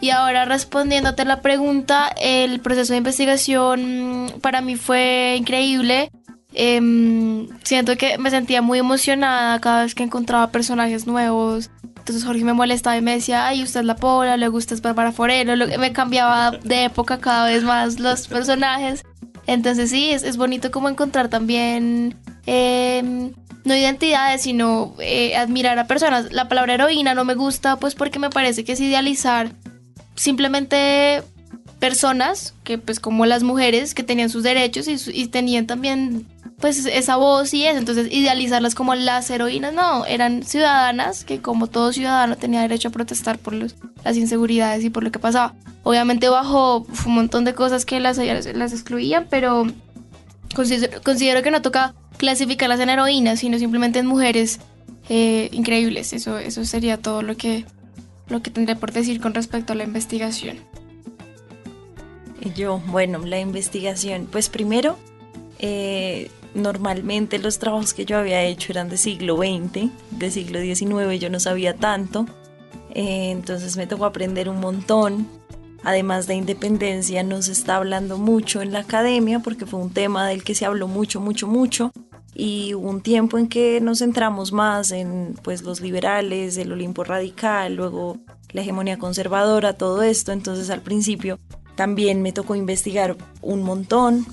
[0.00, 6.10] Y ahora respondiéndote la pregunta, el proceso de investigación mm, para mí fue increíble.
[6.54, 11.70] Em, siento que me sentía muy emocionada cada vez que encontraba personajes nuevos.
[11.98, 14.80] Entonces Jorge me molestaba y me decía, ay, usted es la Pola, le gusta es
[14.80, 15.54] Bárbara Forero.
[15.78, 19.04] Me cambiaba de época cada vez más los personajes.
[19.46, 22.14] Entonces sí, es, es bonito como encontrar también,
[22.46, 23.32] em,
[23.64, 26.30] no identidades, sino eh, admirar a personas.
[26.32, 29.50] La palabra heroína no me gusta pues porque me parece que es idealizar
[30.14, 31.22] simplemente
[31.80, 36.26] personas que pues como las mujeres que tenían sus derechos y, y tenían también
[36.64, 41.66] pues esa voz y eso, entonces idealizarlas como las heroínas, no, eran ciudadanas que como
[41.66, 45.52] todo ciudadano tenía derecho a protestar por los- las inseguridades y por lo que pasaba.
[45.82, 49.66] Obviamente bajo un montón de cosas que las, las excluían, pero
[50.54, 54.58] considero, que no toca clasificarlas en heroínas, sino simplemente en mujeres
[55.10, 56.14] eh, increíbles.
[56.14, 57.66] Eso, eso sería todo lo que,
[58.28, 60.56] lo que tendré por decir con respecto a la investigación.
[62.56, 64.96] Yo, bueno, la investigación, pues primero,
[65.58, 71.20] eh, normalmente los trabajos que yo había hecho eran de siglo XX, de siglo XIX,
[71.20, 72.26] yo no sabía tanto,
[72.94, 75.26] eh, entonces me tocó aprender un montón.
[75.82, 80.26] Además de independencia, no se está hablando mucho en la academia porque fue un tema
[80.26, 81.92] del que se habló mucho, mucho, mucho.
[82.34, 87.04] Y hubo un tiempo en que nos centramos más en pues los liberales, el Olimpo
[87.04, 88.18] radical, luego
[88.52, 90.32] la hegemonía conservadora, todo esto.
[90.32, 91.38] Entonces al principio
[91.74, 94.26] también me tocó investigar un montón,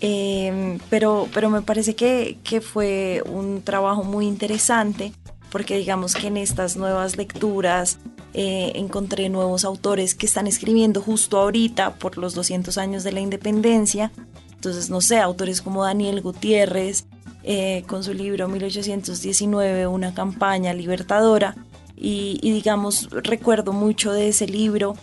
[0.00, 5.12] eh, pero, pero me parece que, que fue un trabajo muy interesante
[5.50, 7.98] porque digamos que en estas nuevas lecturas
[8.34, 13.20] eh, encontré nuevos autores que están escribiendo justo ahorita por los 200 años de la
[13.20, 14.12] independencia.
[14.52, 17.06] Entonces, no sé, autores como Daniel Gutiérrez,
[17.44, 21.56] eh, con su libro 1819, Una campaña libertadora.
[22.00, 24.94] Y digamos, recuerdo mucho de ese libro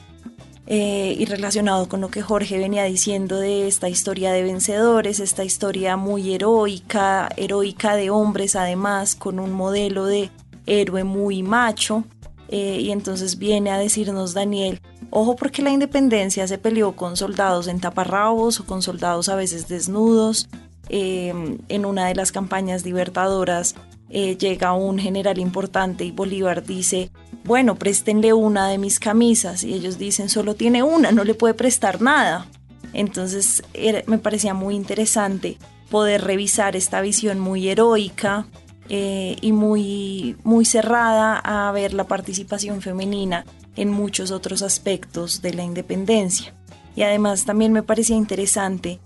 [0.68, 5.44] eh, y relacionado con lo que Jorge venía diciendo de esta historia de vencedores, esta
[5.44, 10.32] historia muy heroica, heroica de hombres además, con un modelo de
[10.66, 12.04] héroe muy macho.
[12.48, 17.68] eh, y entonces viene a decirnos Daniel, ojo porque la independencia se peleó con soldados
[17.68, 20.48] en taparrabos o con soldados a veces desnudos.
[20.90, 23.76] Eh, en una de las campañas libertadoras
[24.10, 27.12] eh, llega un general importante y Bolívar dice,
[27.46, 29.64] bueno, préstenle una de mis camisas.
[29.64, 32.48] Y ellos dicen, solo tiene una, no le puede prestar nada.
[32.92, 33.64] Entonces
[34.08, 35.58] me parecía muy interesante
[35.90, 38.48] poder revisar esta visión muy heroica
[38.90, 45.54] eh, y muy, muy cerrada a ver la participación femenina en muchos otros aspectos de
[45.54, 46.54] la independencia.
[46.96, 49.00] Y además también me parecía interesante,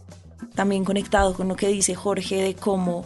[0.55, 3.05] también conectado con lo que dice Jorge, de cómo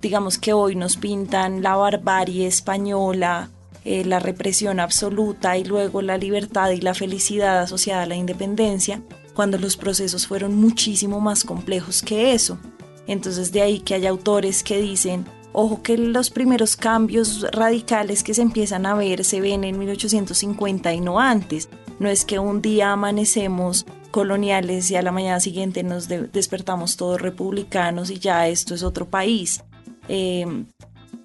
[0.00, 3.48] digamos que hoy nos pintan la barbarie española,
[3.84, 9.02] eh, la represión absoluta y luego la libertad y la felicidad asociada a la independencia,
[9.34, 12.58] cuando los procesos fueron muchísimo más complejos que eso.
[13.06, 18.34] Entonces de ahí que hay autores que dicen, Ojo que los primeros cambios radicales que
[18.34, 21.68] se empiezan a ver se ven en 1850 y no antes.
[22.00, 26.96] No es que un día amanecemos coloniales y a la mañana siguiente nos de- despertamos
[26.96, 29.62] todos republicanos y ya esto es otro país.
[30.08, 30.44] Eh,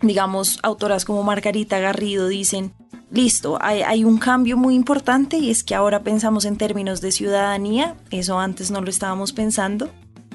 [0.02, 2.74] digamos, autoras como Margarita Garrido dicen,
[3.12, 7.96] listo, hay, un cambio muy importante y es que ahora pensamos en términos de ciudadanía,
[8.12, 9.90] eso antes no lo estábamos pensando,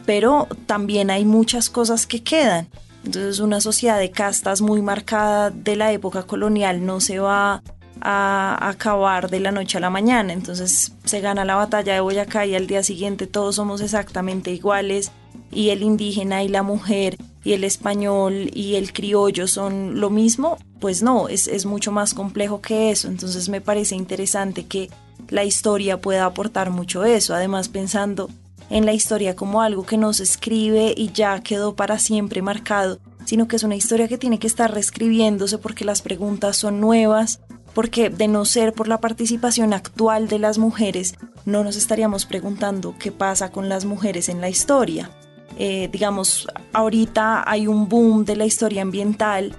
[0.04, 2.68] pero también hay muchas cosas que quedan.
[3.04, 7.62] Entonces una sociedad de castas muy marcada de la época colonial no se va
[8.00, 10.32] a acabar de la noche a la mañana.
[10.32, 15.12] Entonces se gana la batalla de Boyacá y al día siguiente todos somos exactamente iguales
[15.50, 20.56] y el indígena y la mujer y el español y el criollo son lo mismo.
[20.80, 23.08] Pues no, es, es mucho más complejo que eso.
[23.08, 24.90] Entonces me parece interesante que
[25.28, 27.34] la historia pueda aportar mucho eso.
[27.34, 28.30] Además pensando
[28.70, 32.98] en la historia como algo que no se escribe y ya quedó para siempre marcado,
[33.24, 37.40] sino que es una historia que tiene que estar reescribiéndose porque las preguntas son nuevas,
[37.74, 42.94] porque de no ser por la participación actual de las mujeres, no nos estaríamos preguntando
[42.98, 45.10] qué pasa con las mujeres en la historia.
[45.58, 49.54] Eh, digamos, ahorita hay un boom de la historia ambiental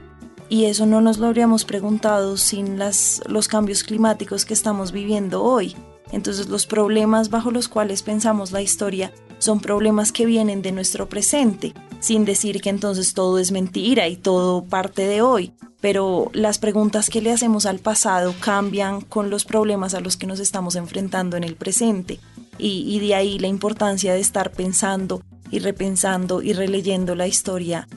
[0.49, 5.43] y eso no nos lo habríamos preguntado sin las, los cambios climáticos que estamos viviendo
[5.43, 5.75] hoy.
[6.11, 11.09] Entonces los problemas bajo los cuales pensamos la historia son problemas que vienen de nuestro
[11.09, 16.57] presente, sin decir que entonces todo es mentira y todo parte de hoy, pero las
[16.57, 20.75] preguntas que le hacemos al pasado cambian con los problemas a los que nos estamos
[20.75, 22.19] enfrentando en el presente.
[22.57, 27.87] Y, y de ahí la importancia de estar pensando y repensando y releyendo la historia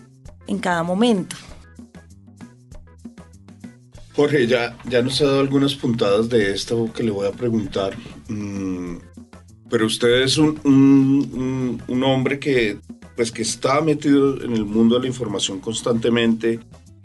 [0.47, 1.37] en cada momento.
[4.15, 7.97] Jorge, ya, ya nos ha dado algunas puntadas de esto que le voy a preguntar.
[8.29, 8.97] Mm,
[9.71, 10.59] pero usted es un,
[11.89, 12.79] un- hombre que,
[13.17, 16.59] pues, que está metido en el mundo de la información constantemente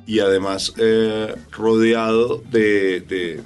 [0.08, 3.42] y además eh, rodeado de, de-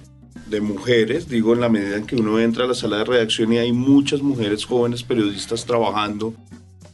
[0.50, 3.52] de mujeres, digo, en la medida en que uno entra a la sala de redacción
[3.52, 6.34] y hay muchas mujeres jóvenes periodistas trabajando.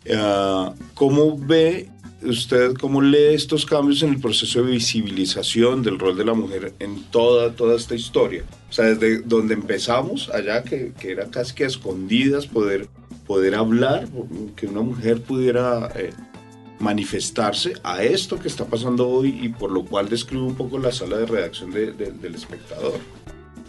[0.05, 1.89] Eh, ¿Cómo ve
[2.23, 6.73] usted, cómo lee estos cambios en el proceso de visibilización del rol de la mujer
[6.79, 8.43] en toda, toda esta historia?
[8.69, 12.87] O sea, desde donde empezamos, allá que, que era casi que a escondidas, poder,
[13.27, 14.07] poder hablar,
[14.55, 16.11] que una mujer pudiera eh,
[16.79, 20.91] manifestarse a esto que está pasando hoy y por lo cual describe un poco la
[20.91, 22.99] sala de redacción de- de- del espectador.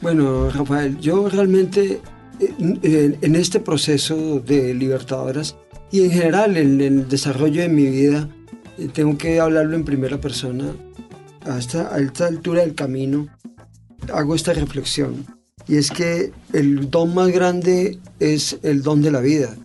[0.01, 2.01] Bueno, Rafael, yo realmente
[2.41, 5.57] eh, en, en este proceso de Libertadoras
[5.95, 8.29] y en general en el desarrollo de mi vida,
[8.79, 10.75] eh, tengo que hablarlo en primera persona.
[11.43, 13.29] Hasta a esta altura del camino
[14.13, 15.25] hago esta reflexión.
[15.69, 19.57] Y es que el don más grande es el don de la vida.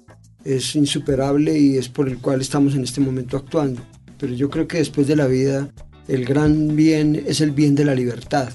[0.45, 3.81] Es insuperable y es por el cual estamos en este momento actuando.
[4.19, 5.67] Pero yo creo que después de la vida,
[6.07, 8.49] el gran bien es el bien de la libertad.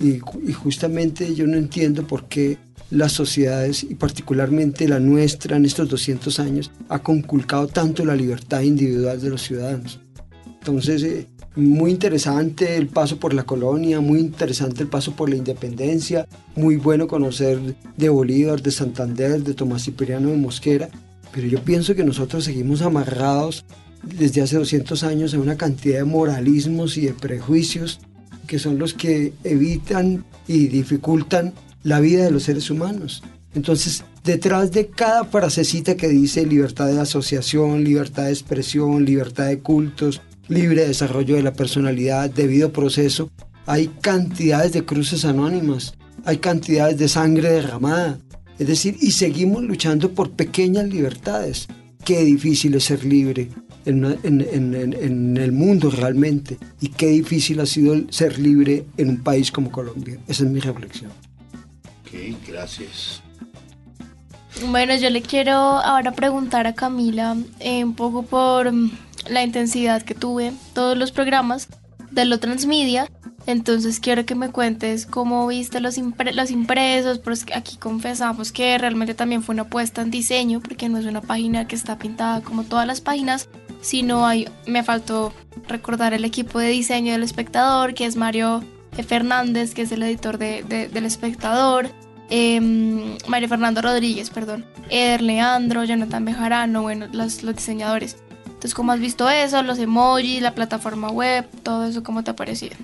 [0.00, 2.58] Y, ju- y justamente yo no entiendo por qué
[2.90, 8.60] las sociedades, y particularmente la nuestra en estos 200 años, ha conculcado tanto la libertad
[8.60, 10.00] individual de los ciudadanos.
[10.46, 15.36] Entonces, eh, muy interesante el paso por la colonia, muy interesante el paso por la
[15.36, 20.88] independencia, muy bueno conocer de Bolívar, de Santander, de Tomás Cipriano de Mosquera,
[21.32, 23.64] pero yo pienso que nosotros seguimos amarrados
[24.02, 28.00] desde hace 200 años a una cantidad de moralismos y de prejuicios
[28.46, 33.22] que son los que evitan y dificultan la vida de los seres humanos.
[33.54, 39.60] Entonces, detrás de cada frasecita que dice libertad de asociación, libertad de expresión, libertad de
[39.60, 43.30] cultos, libre desarrollo de la personalidad, debido proceso,
[43.66, 45.94] hay cantidades de cruces anónimas,
[46.24, 48.18] hay cantidades de sangre derramada.
[48.58, 51.68] Es decir, y seguimos luchando por pequeñas libertades.
[52.04, 53.48] Qué difícil es ser libre
[53.84, 56.58] en, el mundo realmente.
[56.80, 60.18] Y qué difícil ha sido ser libre en un país como Colombia.
[60.28, 61.10] Esa es mi reflexión.
[62.46, 63.20] Gracias.
[64.68, 68.90] Bueno, yo le quiero ahora preguntar a Camila eh, un poco por mm,
[69.28, 71.68] la intensidad que tuve todos los programas
[72.10, 73.10] de lo transmedia.
[73.46, 78.78] Entonces quiero que me cuentes cómo viste los, impre- los impresos, porque aquí confesamos que
[78.78, 82.40] realmente también fue una apuesta en diseño, porque no es una página que está pintada
[82.40, 83.48] como todas las páginas,
[83.82, 85.34] sino hay, me faltó
[85.68, 88.62] recordar el equipo de diseño del espectador, que es Mario
[89.06, 91.90] Fernández, que es el editor de- de- del espectador,
[92.34, 98.16] em, Mario Fernando Rodríguez, perdón, Eder Leandro, Jonathan Bejarano, bueno, los, los diseñadores.
[98.46, 99.62] Entonces, ¿cómo has visto eso?
[99.62, 102.76] Los emojis, la plataforma web, todo eso, ¿cómo te ha parecido?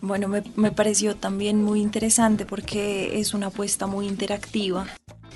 [0.00, 4.86] Bueno, me, me pareció también muy interesante porque es una apuesta muy interactiva.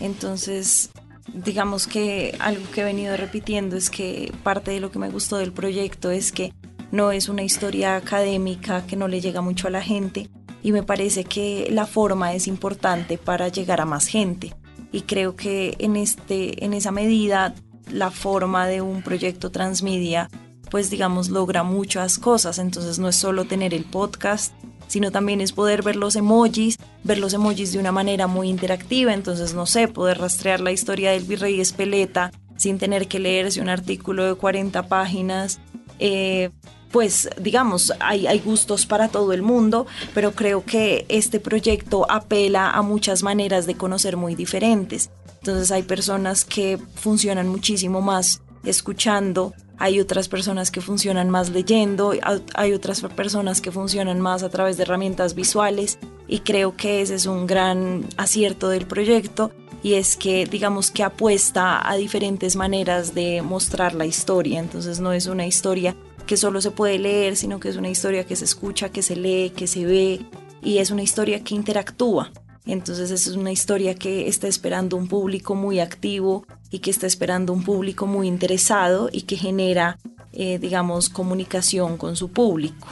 [0.01, 0.90] Entonces,
[1.32, 5.36] digamos que algo que he venido repitiendo es que parte de lo que me gustó
[5.36, 6.55] del proyecto es que
[6.92, 10.30] no es una historia académica que no le llega mucho a la gente
[10.65, 14.53] y me parece que la forma es importante para llegar a más gente.
[14.91, 17.55] Y creo que en, este, en esa medida
[17.93, 20.29] la forma de un proyecto transmedia
[20.75, 24.53] pues digamos logra muchas cosas, entonces no es solo tener el podcast,
[24.89, 29.15] sino también es poder ver los emojis, ver los emojis de una manera muy interactiva,
[29.15, 33.69] entonces no sé, poder rastrear la historia del virrey Espeleta sin tener que leerse un
[33.69, 35.61] artículo de 40 páginas,
[36.01, 36.51] eh,
[36.95, 39.84] pues digamos, hay, gustos para todo el mundo,
[40.14, 45.11] pero creo que este proyecto apela a muchas maneras de conocer muy diferentes.
[45.40, 52.12] Entonces hay personas que funcionan muchísimo más escuchando, hay otras personas que funcionan más leyendo,
[52.55, 57.16] hay otras personas que funcionan más a través de herramientas visuales y creo que ese
[57.16, 59.51] es un gran acierto del proyecto
[59.82, 65.12] y es que digamos que apuesta a diferentes maneras de mostrar la historia, entonces no
[65.12, 65.97] es una historia
[66.27, 69.16] que solo se puede leer, sino que es una historia que se escucha, que se
[69.16, 70.20] lee, que se ve
[70.62, 72.33] y es una historia que interactúa.
[72.66, 77.53] Entonces es una historia que está esperando un público muy activo y que está esperando
[77.53, 79.99] un público muy interesado y que genera,
[80.33, 82.89] eh, digamos, comunicación con su público.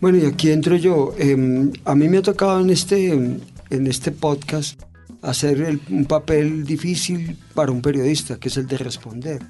[0.00, 1.12] Bueno, y aquí entro yo.
[1.18, 4.80] Em, a mí me ha tocado en este, en este podcast
[5.22, 9.42] hacer el- un papel difícil para un periodista, que es el de responder.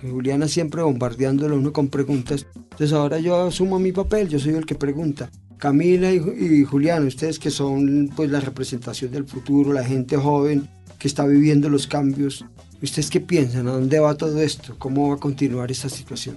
[0.00, 2.46] Juliana siempre bombardeándolo uno con preguntas.
[2.54, 5.30] Entonces ahora yo asumo mi papel, yo soy el que pregunta.
[5.58, 10.68] Camila y, y Juliana, ustedes que son pues la representación del futuro, la gente joven
[10.98, 12.44] que está viviendo los cambios,
[12.82, 13.68] ¿ustedes qué piensan?
[13.68, 14.76] ¿A dónde va todo esto?
[14.78, 16.36] ¿Cómo va a continuar esta situación?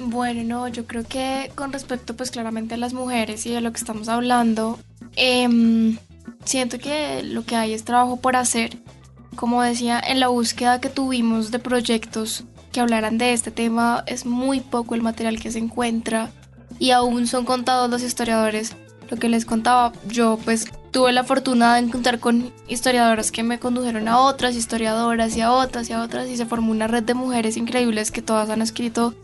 [0.00, 3.72] Bueno, no, yo creo que con respecto pues claramente a las mujeres y de lo
[3.72, 4.78] que estamos hablando,
[5.16, 5.98] em,
[6.44, 8.78] siento que lo que hay es trabajo por hacer.
[9.38, 14.26] Como decía, en la búsqueda que tuvimos de proyectos que hablaran de este tema, es
[14.26, 16.32] muy poco el material que se encuentra
[16.80, 18.74] y aún son contados los historiadores.
[19.08, 23.60] Lo que les contaba, yo pues tuve la fortuna de encontrar con historiadoras que me
[23.60, 27.04] condujeron a otras historiadoras y a otras y a otras y se formó una red
[27.04, 29.14] de mujeres increíbles que todas han escrito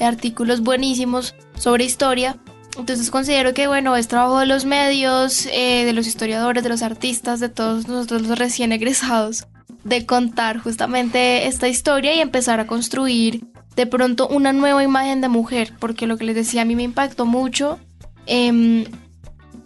[0.00, 2.38] artículos buenísimos sobre historia.
[2.78, 6.80] Entonces considero que bueno, es trabajo de los medios, eh, de los historiadores, de los
[6.80, 9.46] artistas, de todos nosotros los recién egresados,
[9.84, 13.44] de contar justamente esta historia y empezar a construir
[13.76, 16.82] de pronto una nueva imagen de mujer, porque lo que les decía a mí me
[16.82, 17.78] impactó mucho.
[18.26, 18.84] em,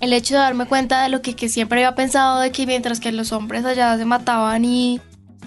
[0.00, 3.00] el hecho de darme cuenta de lo que, que siempre había pensado de que mientras
[3.00, 5.00] que los hombres allá se mataban y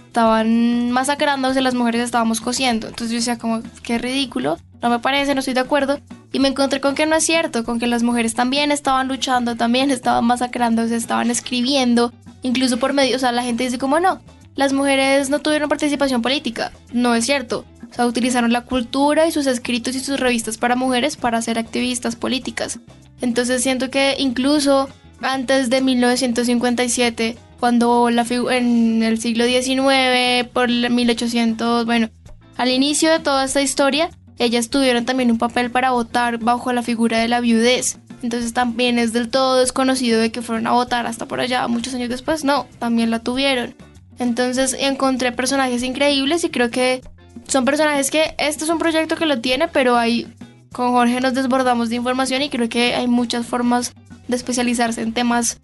[0.07, 2.87] estaban masacrándose, las mujeres estábamos cosiendo.
[2.87, 5.99] Entonces yo decía como, qué ridículo, no me parece, no estoy de acuerdo.
[6.31, 9.55] Y me encontré con que no es cierto, con que las mujeres también estaban luchando,
[9.55, 12.11] también estaban masacrándose, estaban escribiendo,
[12.41, 14.19] incluso por medio, o sea, la gente dice como no,
[14.57, 16.73] las mujeres no tuvieron participación política.
[16.91, 17.63] No es cierto.
[17.89, 21.57] O sea, utilizaron la cultura y sus escritos y sus revistas para mujeres para ser
[21.57, 22.79] activistas políticas.
[23.21, 24.89] Entonces siento que incluso
[25.21, 32.09] antes de 1957, cuando la en el siglo XIX, por el 1800, bueno,
[32.57, 36.83] al inicio de toda esta historia, ellas tuvieron también un papel para votar bajo la
[36.83, 37.99] figura de la viudez.
[38.23, 41.93] Entonces también es del todo desconocido de que fueron a votar hasta por allá muchos
[41.93, 42.43] años después.
[42.43, 43.75] No, también la tuvieron.
[44.19, 47.01] Entonces encontré personajes increíbles y creo que
[47.47, 50.27] son personajes que este es un proyecto que lo tiene, pero hay
[50.71, 53.93] con Jorge nos desbordamos de información y creo que hay muchas formas
[54.27, 55.59] de especializarse en temas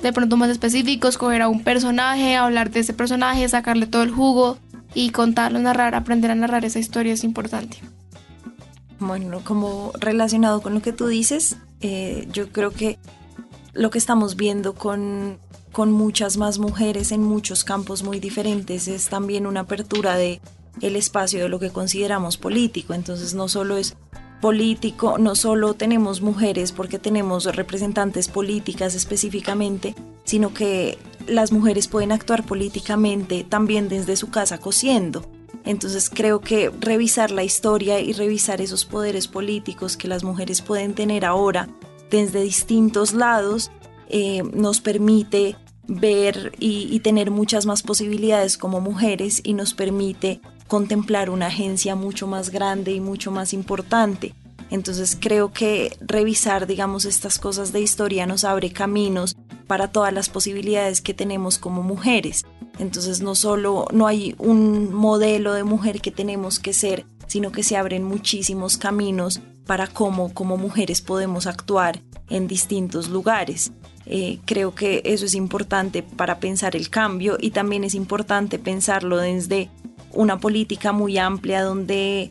[0.00, 4.10] de pronto más específicos, coger a un personaje, hablar de ese personaje, sacarle todo el
[4.10, 4.58] jugo
[4.94, 7.78] y contarlo, narrar, aprender a narrar esa historia es importante.
[8.98, 12.98] Bueno, como relacionado con lo que tú dices, eh, yo creo que
[13.74, 15.38] lo que estamos viendo con,
[15.72, 20.40] con muchas más mujeres en muchos campos muy diferentes es también una apertura de
[20.80, 22.94] el espacio de lo que consideramos político.
[22.94, 23.96] Entonces no solo es
[24.40, 29.94] político, no solo tenemos mujeres porque tenemos representantes políticas específicamente,
[30.24, 35.24] sino que las mujeres pueden actuar políticamente también desde su casa cosiendo.
[35.64, 40.94] Entonces creo que revisar la historia y revisar esos poderes políticos que las mujeres pueden
[40.94, 41.68] tener ahora
[42.14, 43.70] desde distintos lados
[44.08, 45.56] eh, nos permite
[45.86, 51.94] ver y, y tener muchas más posibilidades como mujeres y nos permite contemplar una agencia
[51.94, 54.34] mucho más grande y mucho más importante.
[54.70, 59.36] Entonces creo que revisar, digamos, estas cosas de historia nos abre caminos
[59.66, 62.44] para todas las posibilidades que tenemos como mujeres.
[62.78, 67.62] Entonces no solo no hay un modelo de mujer que tenemos que ser, sino que
[67.62, 73.72] se abren muchísimos caminos para cómo como mujeres podemos actuar en distintos lugares.
[74.06, 79.16] Eh, creo que eso es importante para pensar el cambio y también es importante pensarlo
[79.16, 79.70] desde
[80.12, 82.30] una política muy amplia donde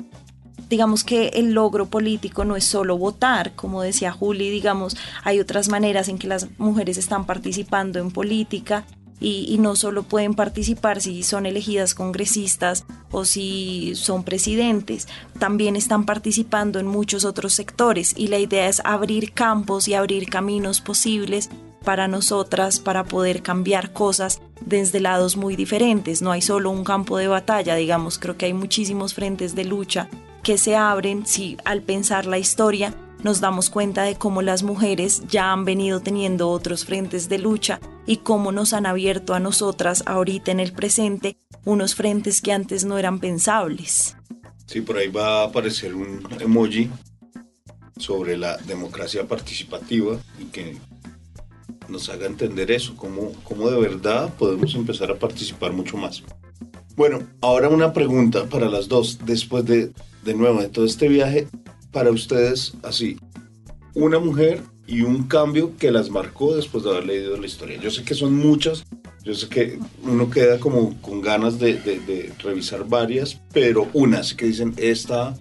[0.69, 5.67] digamos que el logro político no es solo votar, como decía Juli, digamos, hay otras
[5.69, 8.85] maneras en que las mujeres están participando en política
[9.19, 15.07] y, no solo pueden participar si son elegidas congresistas o si son presidentes,
[15.39, 20.29] también están participando en muchos otros sectores y la idea es abrir campos y abrir
[20.29, 21.49] caminos posibles
[21.83, 26.21] para nosotras para poder cambiar cosas desde lados muy diferentes.
[26.21, 30.09] No hay solo un campo de batalla, digamos, creo que hay muchísimos frentes de lucha
[30.43, 32.93] que se abren si al pensar la historia
[33.23, 37.79] nos damos cuenta de cómo las mujeres ya han venido teniendo otros frentes de lucha
[38.05, 42.83] y cómo nos han abierto a nosotras ahorita en el presente unos frentes que antes
[42.85, 44.17] no eran pensables.
[44.65, 46.89] Sí, por ahí va a aparecer un emoji
[47.97, 50.77] sobre la democracia participativa y que
[51.87, 56.23] nos haga entender eso, cómo, cómo de verdad podemos empezar a participar mucho más.
[56.95, 59.91] Bueno, ahora una pregunta para las dos, después de,
[60.23, 61.47] de nuevo, de todo este viaje,
[61.93, 63.17] para ustedes, así,
[63.93, 67.79] una mujer y un cambio que las marcó después de haber leído la historia.
[67.79, 68.83] Yo sé que son muchas,
[69.23, 74.33] yo sé que uno queda como con ganas de, de- de revisar varias, pero unas
[74.33, 75.37] que dicen, esta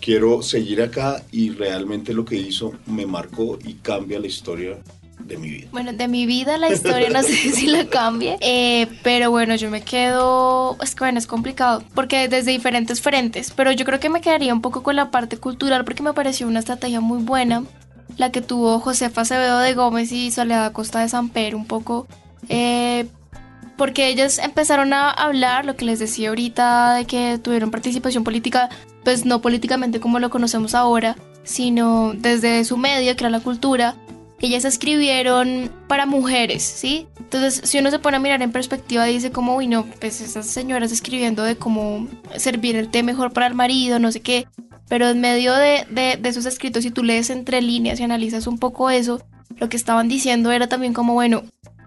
[0.00, 4.78] quiero seguir acá y realmente lo que hizo me marcó y cambia la historia
[5.26, 5.68] de mi vida.
[5.72, 9.70] Bueno, de mi vida la historia no sé si la cambie, eh, pero bueno, yo
[9.70, 14.08] me quedo, es que bueno, es complicado, porque desde diferentes frentes, pero yo creo que
[14.08, 17.64] me quedaría un poco con la parte cultural porque me pareció una estrategia muy buena,
[18.16, 22.06] la que tuvo Josefa Acevedo de Gómez y Soledad Acosta de Samper, un poco,
[22.48, 23.06] eh,
[23.76, 28.68] porque ellas empezaron a hablar, lo que les decía ahorita, de que tuvieron participación política,
[29.04, 33.96] pues no políticamente como lo conocemos ahora, sino desde su medio, que era la cultura,
[34.40, 37.06] ellas escribieron para mujeres, ¿sí?
[37.18, 40.46] Entonces, si uno se pone a mirar en perspectiva, dice como, uy, no, pues esas
[40.46, 44.46] señoras escribiendo de cómo servir el té mejor para el marido, no sé qué.
[44.88, 48.46] Pero en medio de, de, de esos escritos, si tú lees entre líneas y analizas
[48.46, 49.22] un poco eso,
[49.58, 51.44] lo que estaban diciendo era también como, bueno,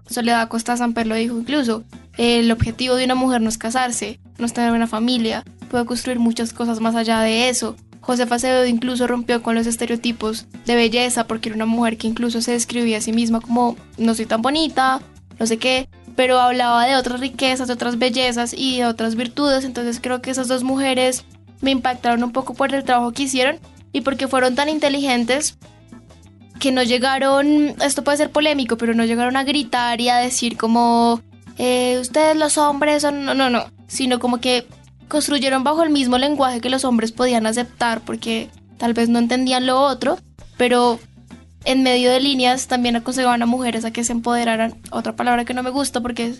[0.08, 1.82] Soledad Acosta Samper lo dijo incluso,
[2.16, 6.18] el objetivo de una mujer no es casarse, no es tener una familia, puede construir
[6.18, 7.76] muchas cosas más allá de eso.
[8.04, 12.42] Josefa Acevedo incluso rompió con los estereotipos de belleza porque era una mujer que incluso
[12.42, 15.00] se describía a sí misma como no soy tan bonita,
[15.38, 19.64] no sé qué, pero hablaba de otras riquezas, de otras bellezas y de otras virtudes,
[19.64, 21.24] entonces creo que esas dos mujeres
[21.62, 23.58] me impactaron un poco por el trabajo que hicieron
[23.92, 25.56] y porque fueron tan inteligentes
[26.60, 30.58] que no llegaron, esto puede ser polémico, pero no llegaron a gritar y a decir
[30.58, 31.22] como
[31.56, 34.66] eh, ustedes los hombres son, no, no, no, sino como que
[35.08, 38.48] construyeron bajo el mismo lenguaje que los hombres podían aceptar porque
[38.78, 40.18] tal vez no entendían lo otro,
[40.56, 40.98] pero
[41.64, 45.54] en medio de líneas también aconsejaban a mujeres a que se empoderaran, otra palabra que
[45.54, 46.34] no me gusta porque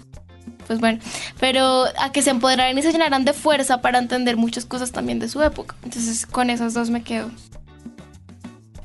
[0.66, 0.98] pues bueno,
[1.38, 5.18] pero a que se empoderaran y se llenaran de fuerza para entender muchas cosas también
[5.18, 5.76] de su época.
[5.82, 7.30] Entonces con esas dos me quedo.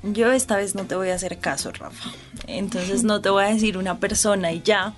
[0.04, 2.10] Yo esta vez no te voy a hacer caso, Rafa.
[2.48, 4.94] Entonces no te voy a decir una persona y ya.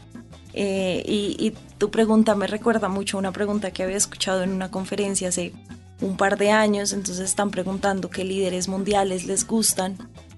[0.54, 4.70] Eh, y, tu pregunta me recuerda mucho a una pregunta que había escuchado en una
[4.70, 5.52] conferencia hace
[5.99, 6.93] un par de años.
[6.93, 9.97] Entonces están preguntando qué líderes mundiales les gustan.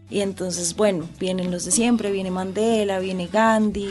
[0.10, 3.90] Y entonces, bueno, vienen los de siempre, viene Mandela, viene Gandhi.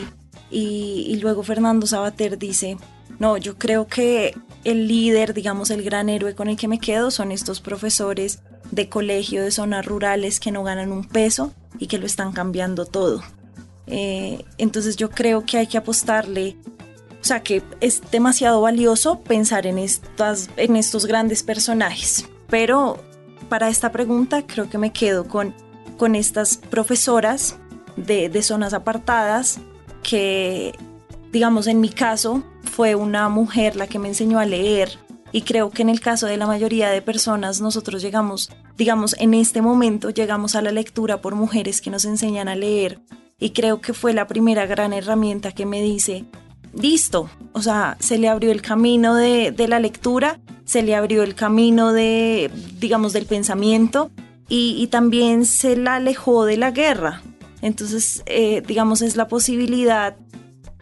[0.49, 2.77] Y, y luego Fernando Sabater dice,
[3.19, 7.11] no, yo creo que el líder, digamos, el gran héroe con el que me quedo
[7.11, 8.39] son estos profesores
[8.71, 12.85] de colegio de zonas rurales que no ganan un peso y que lo están cambiando
[12.85, 13.21] todo.
[13.87, 16.57] Eh, entonces yo creo que hay que apostarle,
[17.21, 22.27] o sea que es demasiado valioso pensar en, estas, en estos grandes personajes.
[22.49, 22.97] Pero
[23.49, 25.53] para esta pregunta creo que me quedo con,
[25.97, 27.57] con estas profesoras
[27.97, 29.59] de, de zonas apartadas
[30.01, 30.73] que,
[31.31, 34.97] digamos, en mi caso fue una mujer la que me enseñó a leer
[35.31, 39.33] y creo que en el caso de la mayoría de personas nosotros llegamos, digamos, en
[39.33, 43.01] este momento llegamos a la lectura por mujeres que nos enseñan a leer
[43.39, 46.25] y creo que fue la primera gran herramienta que me dice,
[46.73, 51.23] listo, o sea, se le abrió el camino de, de la lectura, se le abrió
[51.23, 54.11] el camino de, digamos, del pensamiento
[54.49, 57.23] y, también se la alejó de la guerra.
[57.61, 60.15] Entonces, eh, digamos, es la posibilidad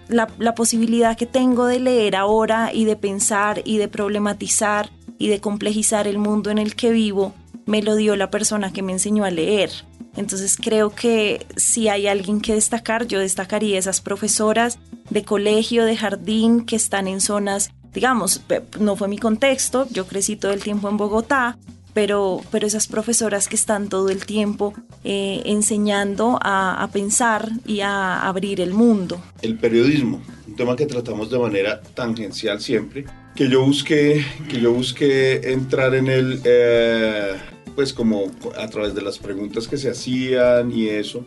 [0.10, 5.30] la, la, posibilidad que tengo de leer ahora y de pensar y de problematizar y
[5.30, 7.34] de complejizar el mundo en el que vivo,
[7.66, 9.72] me lo dio la persona que me enseñó a leer.
[10.16, 14.78] Entonces creo que si hay alguien que destacar, yo destacaría esas profesoras
[15.10, 18.42] de colegio, de jardín, que están en zonas, digamos,
[18.80, 21.58] no fue mi contexto, yo crecí todo el tiempo en Bogotá,
[21.94, 28.22] pero, pero esas profesoras que están todo el tiempo eh, enseñando a, pensar y a
[28.22, 29.22] abrir el mundo.
[29.42, 33.06] El periodismo, un tema que tratamos de manera tangencial siempre,
[33.36, 37.36] que yo busqué, que yo busqué entrar en el, eh,
[37.82, 38.30] pues como
[38.60, 41.26] a través de las preguntas que se hacían y eso.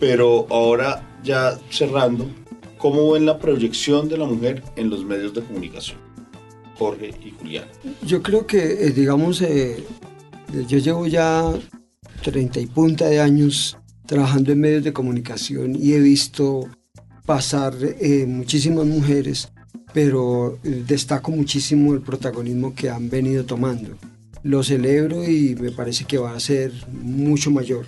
[0.00, 2.26] Pero ahora ya cerrando,
[2.76, 5.98] ¿cómo ven la proyección de la mujer en los medios de comunicación?
[6.76, 7.68] Jorge y Julián.
[8.04, 9.84] Yo creo que, eh, digamos, eh,
[10.66, 11.54] yo llevo ya
[12.24, 16.68] 30 y punta de años trabajando en medios de comunicación y he visto
[17.24, 19.52] pasar eh, muchísimas mujeres,
[19.94, 23.96] pero eh, destaco muchísimo el protagonismo que han venido tomando.
[24.46, 26.72] Lo celebro y me parece que va a ser
[27.02, 27.84] mucho mayor.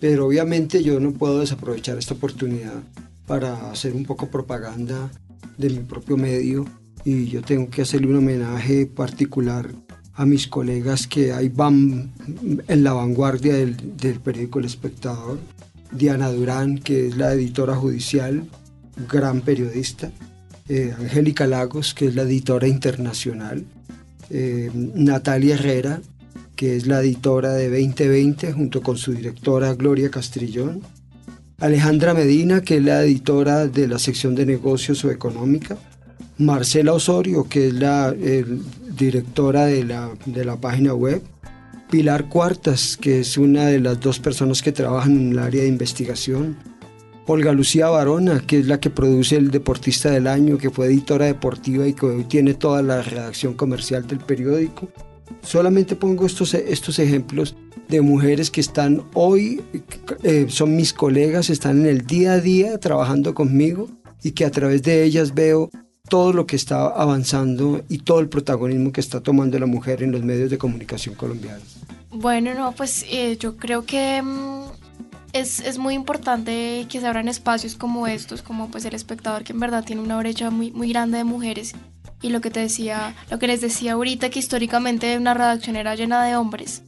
[0.00, 2.82] Pero obviamente yo no puedo desaprovechar esta oportunidad
[3.28, 5.12] para hacer un poco propaganda
[5.56, 6.64] de mi propio medio
[7.04, 9.70] y yo tengo que hacerle un homenaje particular
[10.14, 12.10] a mis colegas que ahí van
[12.66, 15.38] en la vanguardia del, del periódico El Espectador.
[15.92, 18.44] Diana Durán, que es la editora judicial,
[19.08, 20.10] gran periodista.
[20.68, 23.64] Eh, Angélica Lagos, que es la editora internacional.
[24.30, 26.00] Eh, Natalia Herrera,
[26.56, 30.80] que es la editora de 2020, junto con su directora Gloria Castrillón.
[31.58, 35.76] Alejandra Medina, que es la editora de la sección de negocios o económica.
[36.38, 38.14] Marcela Osorio, que es la
[38.96, 41.22] directora de la, de la página web.
[41.90, 45.68] Pilar Cuartas, que es una de las dos personas que trabajan en el área de
[45.68, 46.56] investigación.
[47.26, 51.26] Olga Lucía Barona, que es la que produce el Deportista del Año, que fue editora
[51.26, 54.88] deportiva y que hoy tiene toda la redacción comercial del periódico.
[55.42, 57.54] Solamente pongo estos, estos ejemplos
[57.88, 59.62] de mujeres que están hoy,
[60.22, 63.88] eh, son mis colegas, están en el día a día trabajando conmigo
[64.22, 65.70] y que a través de ellas veo
[66.08, 70.12] todo lo que está avanzando y todo el protagonismo que está tomando la mujer en
[70.12, 71.78] los medios de comunicación colombianos.
[72.10, 74.81] Bueno, no, pues eh, yo creo que mm,
[75.32, 79.52] es, es muy importante que se abran espacios como estos, como pues el espectador que
[79.52, 81.74] en verdad tiene una brecha muy, muy grande de mujeres.
[82.20, 85.94] Y lo que te decía, lo que les decía ahorita, que históricamente una redacción era
[85.94, 86.82] llena de hombres.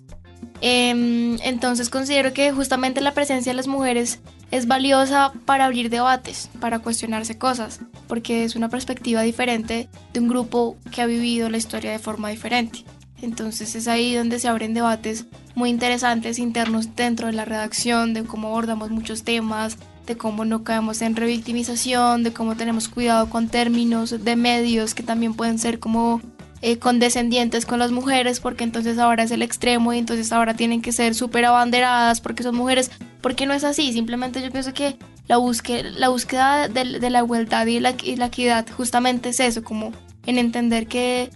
[0.61, 4.21] Em, entonces considero que justamente la presencia de las mujeres
[4.51, 10.29] es valiosa para abrir debates, para cuestionarse cosas, porque es una perspectiva diferente de un
[10.29, 12.85] grupo que ha vivido la historia de forma diferente.
[13.25, 18.25] Entonces es ahí donde se abren debates muy interesantes internos dentro de la redacción, de
[18.25, 23.49] cómo abordamos muchos temas, de cómo no caemos en revictimización, de cómo tenemos cuidado con
[23.49, 26.21] términos de medios que también pueden ser como
[26.61, 30.83] eh, condescendientes con las mujeres, porque entonces ahora es el extremo y entonces ahora tienen
[30.83, 34.97] que ser súper abanderadas porque son mujeres, porque no es así, simplemente yo pienso que
[35.29, 37.91] la, búsqueda, la búsqueda de, la igualdad y la
[38.27, 39.93] equidad justamente es eso, como
[40.27, 41.31] en entender que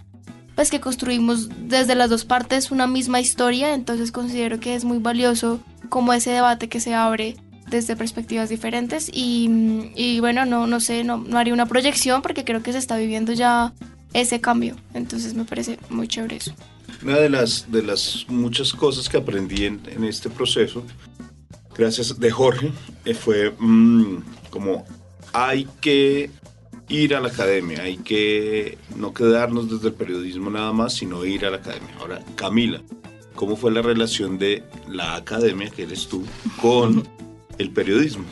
[0.59, 4.97] pues que construimos desde las dos partes una misma historia, entonces considero que es muy
[4.97, 7.37] valioso como ese debate que se abre
[7.69, 9.49] desde perspectivas diferentes y,
[9.95, 12.97] y bueno, no, no sé, no, no haría una proyección porque creo que se está
[12.97, 13.71] viviendo ya
[14.11, 16.53] ese cambio, entonces me parece muy chévere eso.
[17.03, 20.83] Una de las, de las muchas cosas que aprendí en, en este proceso,
[21.73, 22.73] gracias de Jorge,
[23.05, 24.83] eh, fue mm, como
[25.31, 26.29] hay que
[26.89, 31.45] ir a la academia, hay que no quedarnos desde el periodismo nada más, sino ir
[31.45, 31.95] a la academia.
[31.99, 32.81] Ahora, Camila,
[33.35, 36.25] ¿cómo fue la relación de la academia, que eres tú,
[36.61, 37.07] con
[37.59, 38.25] el periodismo?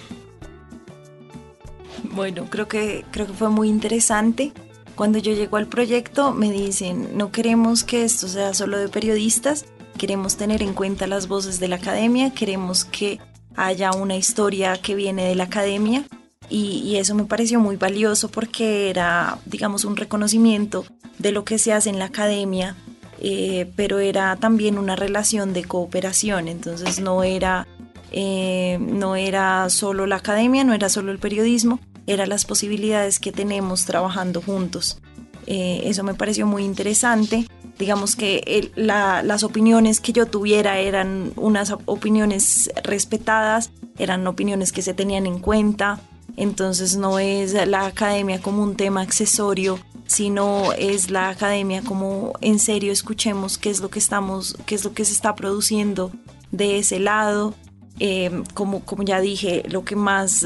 [2.11, 4.51] Bueno, creo que, creo que fue muy interesante.
[4.95, 9.65] Cuando yo llego al proyecto me dicen, no queremos que esto sea solo de periodistas,
[9.99, 13.19] queremos tener en cuenta las voces de la academia, queremos que
[13.55, 16.05] haya una historia que viene de la academia
[16.49, 20.85] y, y, eso me pareció muy valioso porque era, digamos, un reconocimiento
[21.19, 22.75] de lo que se hace en la academia,
[23.19, 27.67] eh, pero era también una relación de cooperación, entonces no era,
[28.11, 33.31] eh, no era solo la academia, no era solo el periodismo, eran las posibilidades que
[33.31, 34.99] tenemos trabajando juntos.
[35.47, 37.47] Eh, eso me pareció muy interesante.
[37.79, 44.71] Digamos que el, la, las opiniones que yo tuviera eran unas opiniones respetadas, eran opiniones
[44.71, 45.99] que se tenían en cuenta,
[46.35, 52.59] entonces no es la academia como un tema accesorio, sino es la academia como en
[52.59, 56.11] serio escuchemos qué es lo que estamos, qué es lo que se está produciendo
[56.51, 57.53] de ese lado.
[57.99, 60.45] Eh, como, como ya dije, lo que más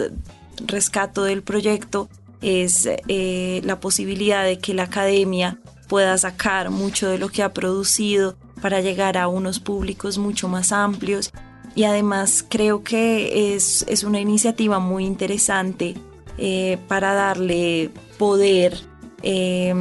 [0.65, 2.09] rescato del proyecto
[2.41, 7.53] es eh, la posibilidad de que la academia pueda sacar mucho de lo que ha
[7.53, 11.31] producido para llegar a unos públicos mucho más amplios
[11.75, 15.95] y además creo que es, es una iniciativa muy interesante
[16.37, 18.77] eh, para darle poder
[19.23, 19.73] eh,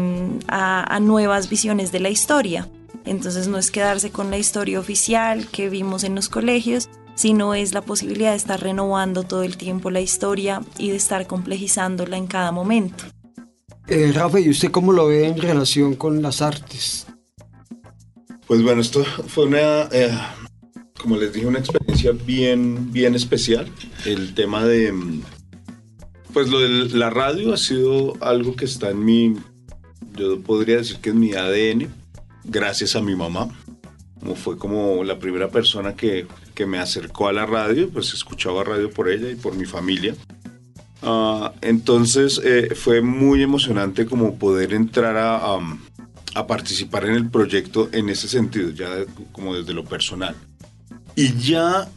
[0.48, 2.68] a, a, nuevas visiones de la historia.
[3.04, 7.74] Entonces no es quedarse con la historia oficial que vimos en los colegios, sino es
[7.74, 12.26] la posibilidad de estar renovando todo el tiempo la historia y de estar complejizándola en
[12.26, 13.04] cada momento.
[13.88, 17.06] Eh, Rafa, ¿y usted cómo lo ve en relación con las artes?
[18.46, 20.16] Pues bueno, esto fue una, eh,
[21.00, 23.68] como les dije, una experiencia bien, bien especial.
[24.04, 24.92] El tema de,
[26.32, 29.36] pues lo de la radio ha sido algo que está en mi,
[30.16, 31.88] yo podría decir que en mi ADN,
[32.44, 33.48] gracias a mi mamá.
[34.20, 38.62] Como fue como la primera persona que, que me acercó a la radio, pues escuchaba
[38.62, 40.14] radio por ella y por mi familia.
[41.02, 45.78] Ah, entonces eh, fue muy emocionante como poder entrar a, a-
[46.34, 48.88] a participar en el proyecto en ese sentido, ya
[49.32, 50.36] como desde lo personal.
[51.16, 51.88] Y ya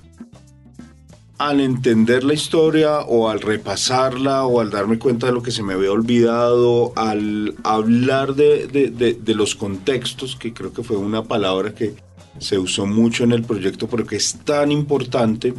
[1.38, 5.64] al entender la historia o al repasarla o al darme cuenta de lo que se
[5.64, 11.74] me había olvidado, al hablar de, de- los contextos, que creo que fue una palabra
[11.74, 11.96] que
[12.40, 15.54] se usó mucho en el proyecto porque es tan importante,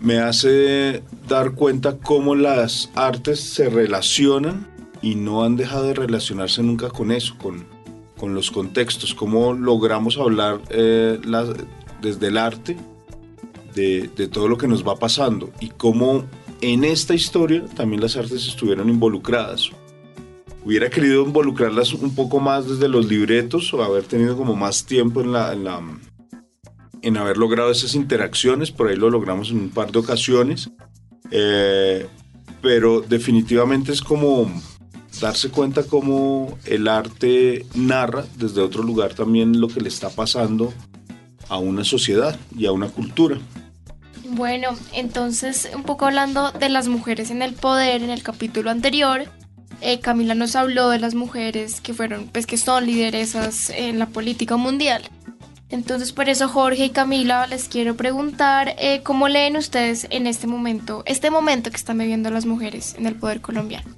[0.00, 4.66] me hace dar cuenta cómo las artes se relacionan
[5.02, 7.64] y no han dejado de relacionarse nunca con eso, con,
[8.16, 11.50] con los contextos, cómo logramos hablar eh, las-
[12.02, 12.76] desde el arte
[13.74, 16.24] de, de todo lo que nos va pasando y cómo
[16.60, 19.70] en esta historia también las artes estuvieron involucradas.
[20.64, 25.22] Hubiera querido involucrarlas un poco más desde los libretos o haber tenido como más tiempo
[25.22, 25.80] en la, en la
[27.00, 30.70] en haber logrado esas interacciones, por ahí lo logramos en un par de ocasiones,
[31.34, 32.06] Eh,
[32.60, 34.52] pero definitivamente es como
[35.18, 40.74] darse cuenta cómo el arte narra desde otro lugar también lo que le está pasando
[41.52, 43.38] a una sociedad y a una cultura.
[44.24, 49.24] Bueno, entonces un poco hablando de las mujeres en el poder en el capítulo anterior,
[49.82, 54.06] eh, Camila nos habló de las mujeres que fueron, pues que son lideresas en la
[54.06, 55.02] política mundial.
[55.68, 60.46] Entonces por eso Jorge y Camila les quiero preguntar eh, cómo leen ustedes en este
[60.46, 63.90] momento, este momento que están viviendo las mujeres en el poder colombiano.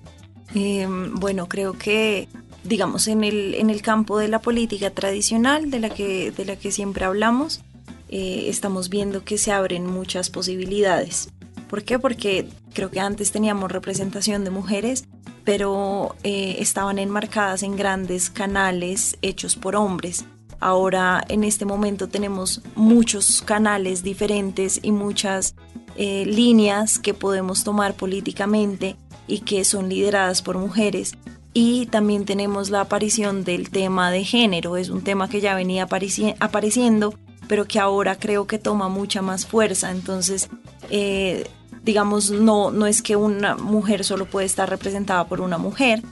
[0.56, 2.28] Eh, bueno, creo que,
[2.64, 6.56] digamos, en el, en el campo de la política tradicional, de la que, de la
[6.56, 7.60] que siempre hablamos,
[8.08, 11.28] eh, estamos viendo que se abren muchas posibilidades.
[11.68, 11.98] ¿Por qué?
[11.98, 15.06] Porque creo que antes teníamos representación de mujeres,
[15.44, 20.24] pero eh, estaban enmarcadas en grandes canales hechos por hombres.
[20.60, 25.54] Ahora, en este momento, tenemos muchos canales diferentes y muchas
[25.96, 28.96] eh, líneas que podemos tomar políticamente
[29.26, 31.16] y que son lideradas por mujeres.
[31.56, 34.76] Y también tenemos la aparición del tema de género.
[34.76, 37.14] Es un tema que ya venía apareci- apareciendo,
[37.46, 39.92] pero que ahora creo que toma mucha más fuerza.
[39.92, 40.48] Entonces,
[40.90, 41.46] eh,
[41.84, 46.02] digamos, no, no es que una mujer solo puede estar representada por una mujer,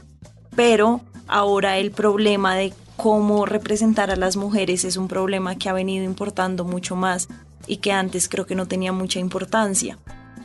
[0.54, 5.72] pero ahora el problema de cómo representar a las mujeres es un problema que ha
[5.72, 7.26] venido importando mucho más
[7.66, 9.98] y que antes creo que no tenía mucha importancia.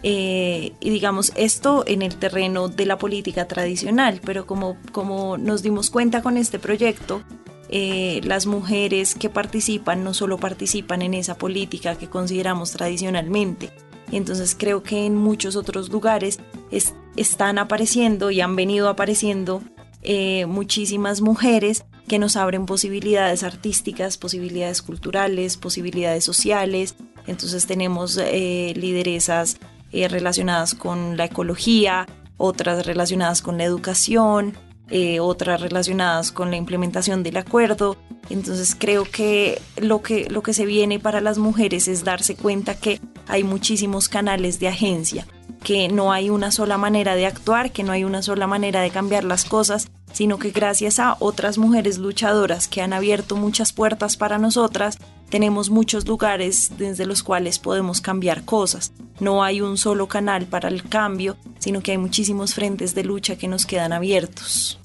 [0.04, 5.64] Eh, y digamos esto en el terreno de la política tradicional, pero como, como nos
[5.64, 7.24] dimos cuenta con este proyecto,
[7.70, 13.72] eh, las mujeres que participan no solo participan en esa política que consideramos tradicionalmente,
[14.12, 16.40] entonces creo que en muchos otros lugares
[16.72, 19.62] es- están apareciendo y han venido apareciendo
[20.04, 26.96] eh, muchísimas mujeres que nos abren posibilidades artísticas, posibilidades culturales, posibilidades sociales.
[27.26, 29.58] Entonces tenemos eh, lideresas
[30.04, 32.06] eh, relacionadas con la ecología,
[32.38, 34.54] otras relacionadas con la educación,
[34.90, 37.98] eh, otras relacionadas con la implementación del acuerdo.
[38.30, 42.76] Entonces creo que lo, que lo que se viene para las mujeres es darse cuenta
[42.76, 45.26] que hay muchísimos canales de agencia,
[45.64, 48.92] que no hay una sola manera de actuar, que no hay una sola manera de
[48.92, 54.16] cambiar las cosas, sino que gracias a otras mujeres luchadoras que han abierto muchas puertas
[54.16, 58.94] para nosotras, tenemos muchos lugares desde los cuales podemos cambiar cosas.
[59.20, 63.38] No hay un solo canal para el cambio, sino que hay muchísimos frentes de lucha
[63.38, 64.80] que nos quedan abiertos.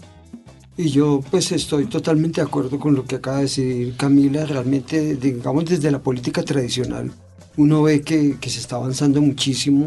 [0.76, 4.46] Y yo pues estoy totalmente de acuerdo con lo que acaba de decir Camila.
[4.46, 7.12] Realmente, digamos, desde la política tradicional,
[7.56, 9.84] uno ve que, que se está avanzando muchísimo.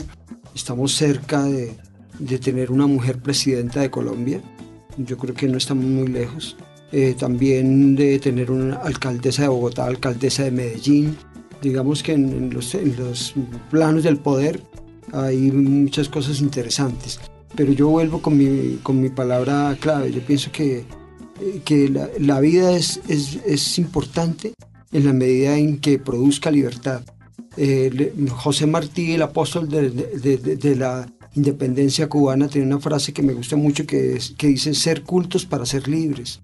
[0.53, 1.75] Estamos cerca de,
[2.19, 4.41] de tener una mujer presidenta de Colombia.
[4.97, 6.55] Yo creo que no estamos muy lejos.
[6.91, 11.17] Eh, también de tener una alcaldesa de Bogotá, alcaldesa de Medellín.
[11.61, 12.93] Digamos que en, los, en
[13.71, 14.61] planos del poder
[15.11, 17.19] hay muchas cosas interesantes.
[17.55, 20.11] Pero yo vuelvo con mi, con mi palabra clave.
[20.11, 20.79] Yo pienso que,
[21.41, 24.53] eh, que la, vida es, es, importante
[24.91, 27.01] en la medida en que produzca libertad.
[27.57, 33.33] Eh, José Martí, el apóstol de- de la independencia cubana, tiene una frase que me
[33.33, 36.41] gusta mucho que, es- que dice ser cultos para ser libres.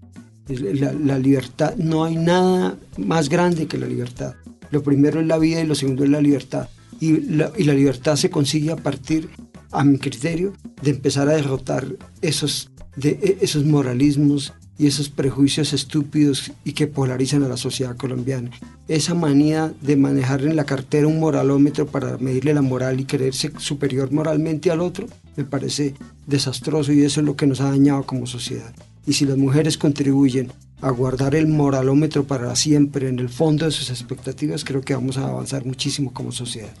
[0.56, 4.34] La, libertad, no hay nada más grande que la libertad.
[4.70, 6.68] Lo primero es la vida y lo segundo es la libertad.
[7.00, 9.28] Y la, libertad se consigue a partir,
[9.70, 11.86] a mi criterio, de empezar a derrotar
[12.20, 17.96] esos de eh, esos moralismos y esos prejuicios estúpidos y que polarizan a la sociedad
[17.96, 18.50] colombiana.
[18.88, 23.52] Esa manía de manejar en la cartera un moralómetro para medirle la moral y creerse
[23.58, 25.94] superior moralmente al otro, me parece
[26.26, 28.74] desastroso y eso es lo que nos ha dañado como sociedad.
[29.06, 33.70] Y si las mujeres contribuyen a guardar el moralómetro para siempre en el fondo de
[33.70, 36.72] sus expectativas, creo que vamos a avanzar muchísimo como sociedad.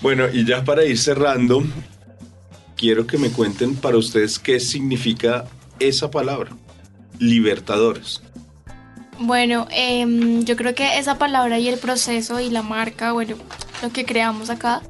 [0.00, 1.64] Bueno, y ya para ir cerrando,
[2.76, 5.46] quiero que me cuenten para ustedes qué significa
[5.80, 6.50] esa palabra,
[7.18, 8.22] libertadores.
[9.18, 13.36] Bueno, em, yo creo que esa palabra y el proceso y la marca, bueno,
[13.82, 14.82] lo que creamos acá,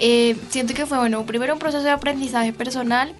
[0.00, 3.14] eh, siento que fue, bueno, primero un proceso de aprendizaje personal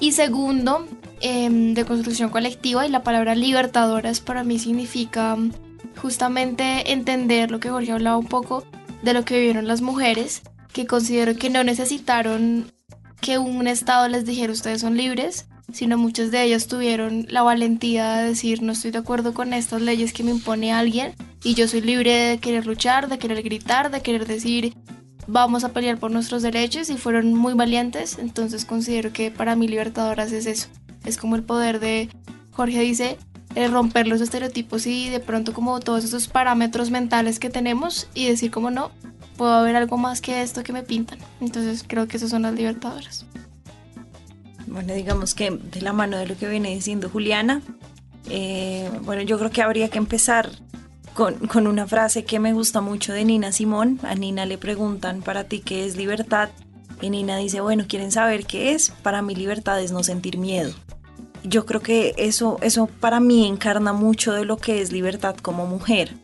[0.00, 0.88] y segundo,
[1.22, 5.52] em, de construcción colectiva y la palabra libertadoras para mí significa mm,
[5.96, 8.64] justamente entender lo que Jorge hablaba un poco
[9.02, 10.42] de lo que vivieron las mujeres,
[10.72, 12.72] que considero que no necesitaron
[13.20, 18.16] que un Estado les dijera ustedes son libres, sino muchas de ellas tuvieron la valentía
[18.16, 21.66] de decir no estoy de acuerdo con estas leyes que me impone alguien y yo
[21.68, 24.74] soy libre de querer luchar, de querer gritar, de querer decir
[25.26, 29.68] vamos a pelear por nuestros derechos y fueron muy valientes, entonces considero que para mí
[29.68, 30.68] libertadoras es eso,
[31.04, 32.08] es como el poder de,
[32.52, 33.18] Jorge dice,
[33.54, 38.26] eh, romper los estereotipos y de pronto como todos esos parámetros mentales que tenemos y
[38.26, 38.90] decir como no,
[39.36, 42.54] puedo haber algo más que esto que me pintan, entonces creo que esas son las
[42.54, 43.26] libertadoras.
[44.66, 47.60] Bueno, digamos que de la mano de lo que viene diciendo Juliana,
[48.30, 50.50] eh, bueno, yo creo que habría que empezar
[51.14, 54.00] con, con una frase que me gusta mucho de Nina Simón.
[54.02, 56.48] A Nina le preguntan, ¿para ti qué es libertad?
[57.02, 58.90] Y Nina dice, bueno, ¿quieren saber qué es?
[59.02, 60.72] Para mí libertad es no sentir miedo.
[61.42, 65.66] Yo creo que eso, eso para mí encarna mucho de lo que es libertad como
[65.66, 66.14] mujer.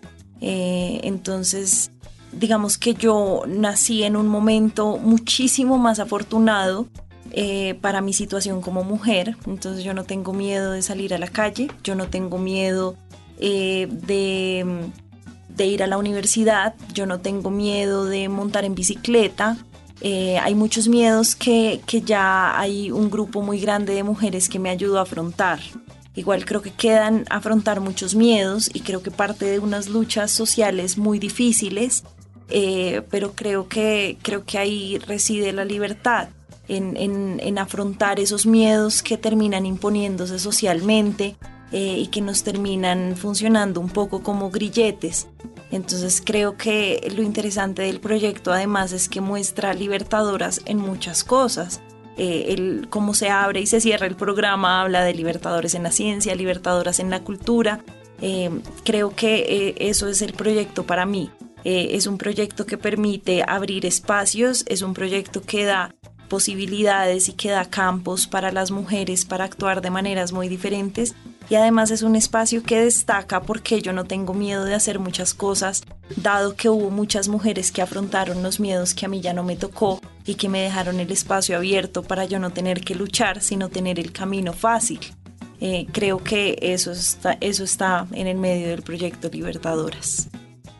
[0.40, 1.90] Eh, entonces,
[2.32, 6.86] digamos que yo nací en un momento muchísimo más afortunado
[7.32, 9.36] eh, para mi situación como mujer.
[9.46, 12.94] Entonces yo no tengo miedo de salir a la calle, yo no tengo miedo
[13.40, 14.64] eh, de,
[15.48, 19.56] de ir a la universidad, yo no tengo miedo de montar en bicicleta.
[20.00, 24.58] Eh, hay muchos miedos que, que ya hay un grupo muy grande de mujeres que
[24.58, 25.60] me ayudó a afrontar.
[26.14, 30.98] Igual creo que quedan afrontar muchos miedos y creo que parte de unas luchas sociales
[30.98, 32.04] muy difíciles,
[32.50, 36.28] eh, pero creo que, creo que ahí reside la libertad.
[36.70, 41.34] En, en, en afrontar esos miedos que terminan imponiéndose socialmente
[41.72, 45.28] eh, y que nos terminan funcionando un poco como grilletes.
[45.70, 51.80] Entonces creo que lo interesante del proyecto además es que muestra libertadoras en muchas cosas.
[52.16, 55.92] Eh, el, cómo se abre y se cierra el programa habla de libertadores en la
[55.92, 57.80] ciencia, libertadoras en la cultura.
[58.20, 58.50] Eh,
[58.84, 61.30] creo que eh, eso es el proyecto para mí.
[61.64, 65.94] Eh, es un proyecto que permite abrir espacios, es un proyecto que da
[66.28, 71.14] posibilidades y que da campos para las mujeres para actuar de maneras muy diferentes
[71.50, 75.32] y además es un espacio que destaca porque yo no tengo miedo de hacer muchas
[75.32, 75.82] cosas,
[76.16, 79.56] dado que hubo muchas mujeres que afrontaron los miedos que a mí ya no me
[79.56, 83.70] tocó y que me dejaron el espacio abierto para yo no tener que luchar, sino
[83.70, 85.00] tener el camino fácil.
[85.60, 90.28] Eh, creo que eso eso está en el medio del proyecto Libertadoras.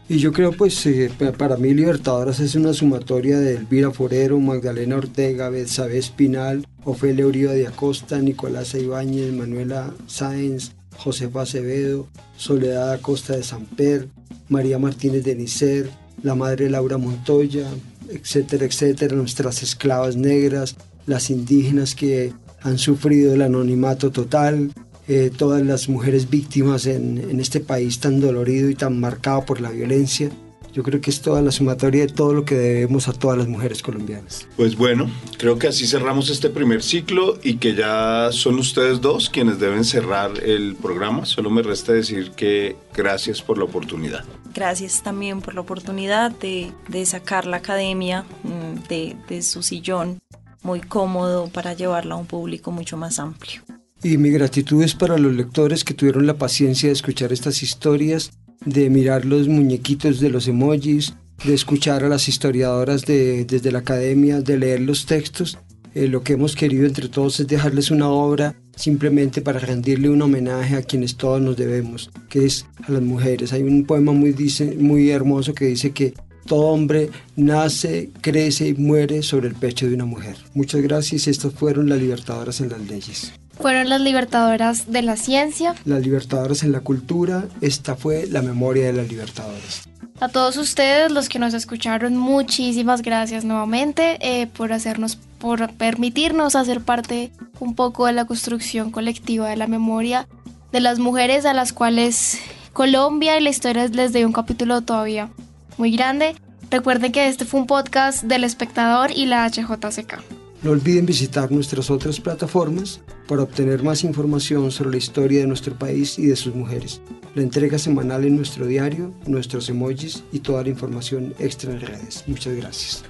[0.09, 4.41] Y yo creo, pues, eh, pa- para mí Libertadoras es una sumatoria de Elvira Forero,
[4.41, 12.93] Magdalena Ortega, Betsabe Espinal, Ofelia Uribe de Acosta, Nicolás Ibáñez, Manuela Sáenz, Josefa Acevedo, Soledad
[12.93, 14.09] Acosta de Samper,
[14.49, 15.91] María Martínez de Nicer,
[16.23, 17.67] la madre Laura Montoya,
[18.09, 22.33] etcétera, etcétera, nuestras esclavas negras, las indígenas que
[22.63, 24.73] han sufrido el anonimato total,
[25.09, 29.61] eh, todas las mujeres víctimas en, en este país tan dolorido y tan marcado por
[29.61, 30.31] la violencia.
[30.73, 33.49] Yo creo que es toda la sumatoria de todo lo que debemos a todas las
[33.49, 34.47] mujeres colombianas.
[34.57, 39.31] Pues bueno, creo que así cerramos este primer ciclo y que ya son ustedes dos
[39.31, 41.25] quienes deben cerrar el programa.
[41.25, 44.25] Solo me resta decir que gracias por la oportunidad.
[44.55, 50.21] Gracias también por la oportunidad de, de sacar la academia mm, de, de su sillón
[50.63, 53.63] muy cómodo para llevarla a un público mucho más amplio.
[54.03, 58.31] Y mi gratitud es para los lectores que tuvieron la paciencia de escuchar estas historias,
[58.65, 63.81] de mirar los muñequitos de los emojis, de escuchar a las historiadoras de, desde la
[63.81, 65.59] academia, de leer los textos.
[65.95, 70.23] Eh, lo que hemos querido entre todos es dejarles una obra simplemente para rendirle un
[70.23, 73.53] homenaje a quienes todos nos debemos, que es a las mujeres.
[73.53, 76.15] Hay un poema muy, dice, muy hermoso que dice que
[76.47, 80.37] todo hombre nace, crece y muere sobre el pecho de una mujer.
[80.55, 81.27] Muchas gracias.
[81.27, 83.33] Estas fueron las libertadoras en las leyes.
[83.61, 85.75] Fueron las libertadoras de la ciencia.
[85.85, 87.45] Las libertadoras en la cultura.
[87.61, 89.89] Esta fue la memoria de las libertadoras.
[90.21, 96.57] A todos ustedes, los que nos escucharon, muchísimas gracias nuevamente eh, por hacernos por permitirnos
[96.57, 97.31] hacer parte
[97.61, 100.27] un poco de la construcción colectiva de la memoria
[100.73, 102.39] de las mujeres a las cuales
[102.73, 105.31] Colombia y la historia les dio un capítulo todavía
[105.77, 106.35] muy grande.
[106.71, 110.38] Recuerden que este fue un podcast del espectador y la HJCK.
[110.63, 115.79] No olviden visitar nuestras otras plataformas para obtener más información sobre la historia de nuestro
[115.79, 117.01] país y de sus mujeres.
[117.35, 122.25] La entrega semanal en nuestro diario, nuestros emojis y toda la información extra en redes.
[122.27, 123.05] Muchas gracias.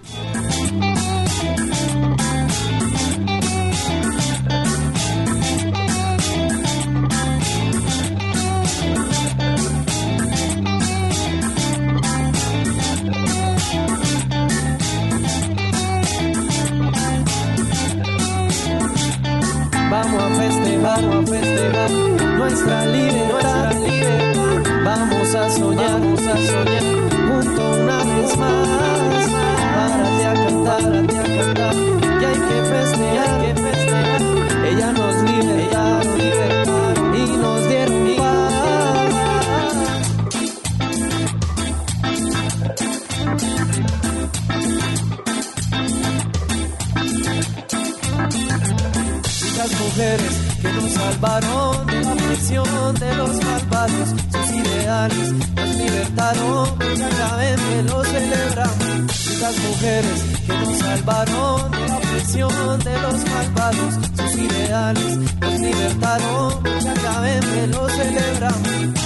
[51.18, 58.04] salvaron de la prisión de los malvados, sus ideales nos libertaron, ya saben que lo
[58.04, 59.40] celebramos.
[59.40, 66.64] Las mujeres que nos salvaron de la prisión de los malvados, sus ideales nos libertaron,
[66.64, 68.98] ya saben que lo celebramos.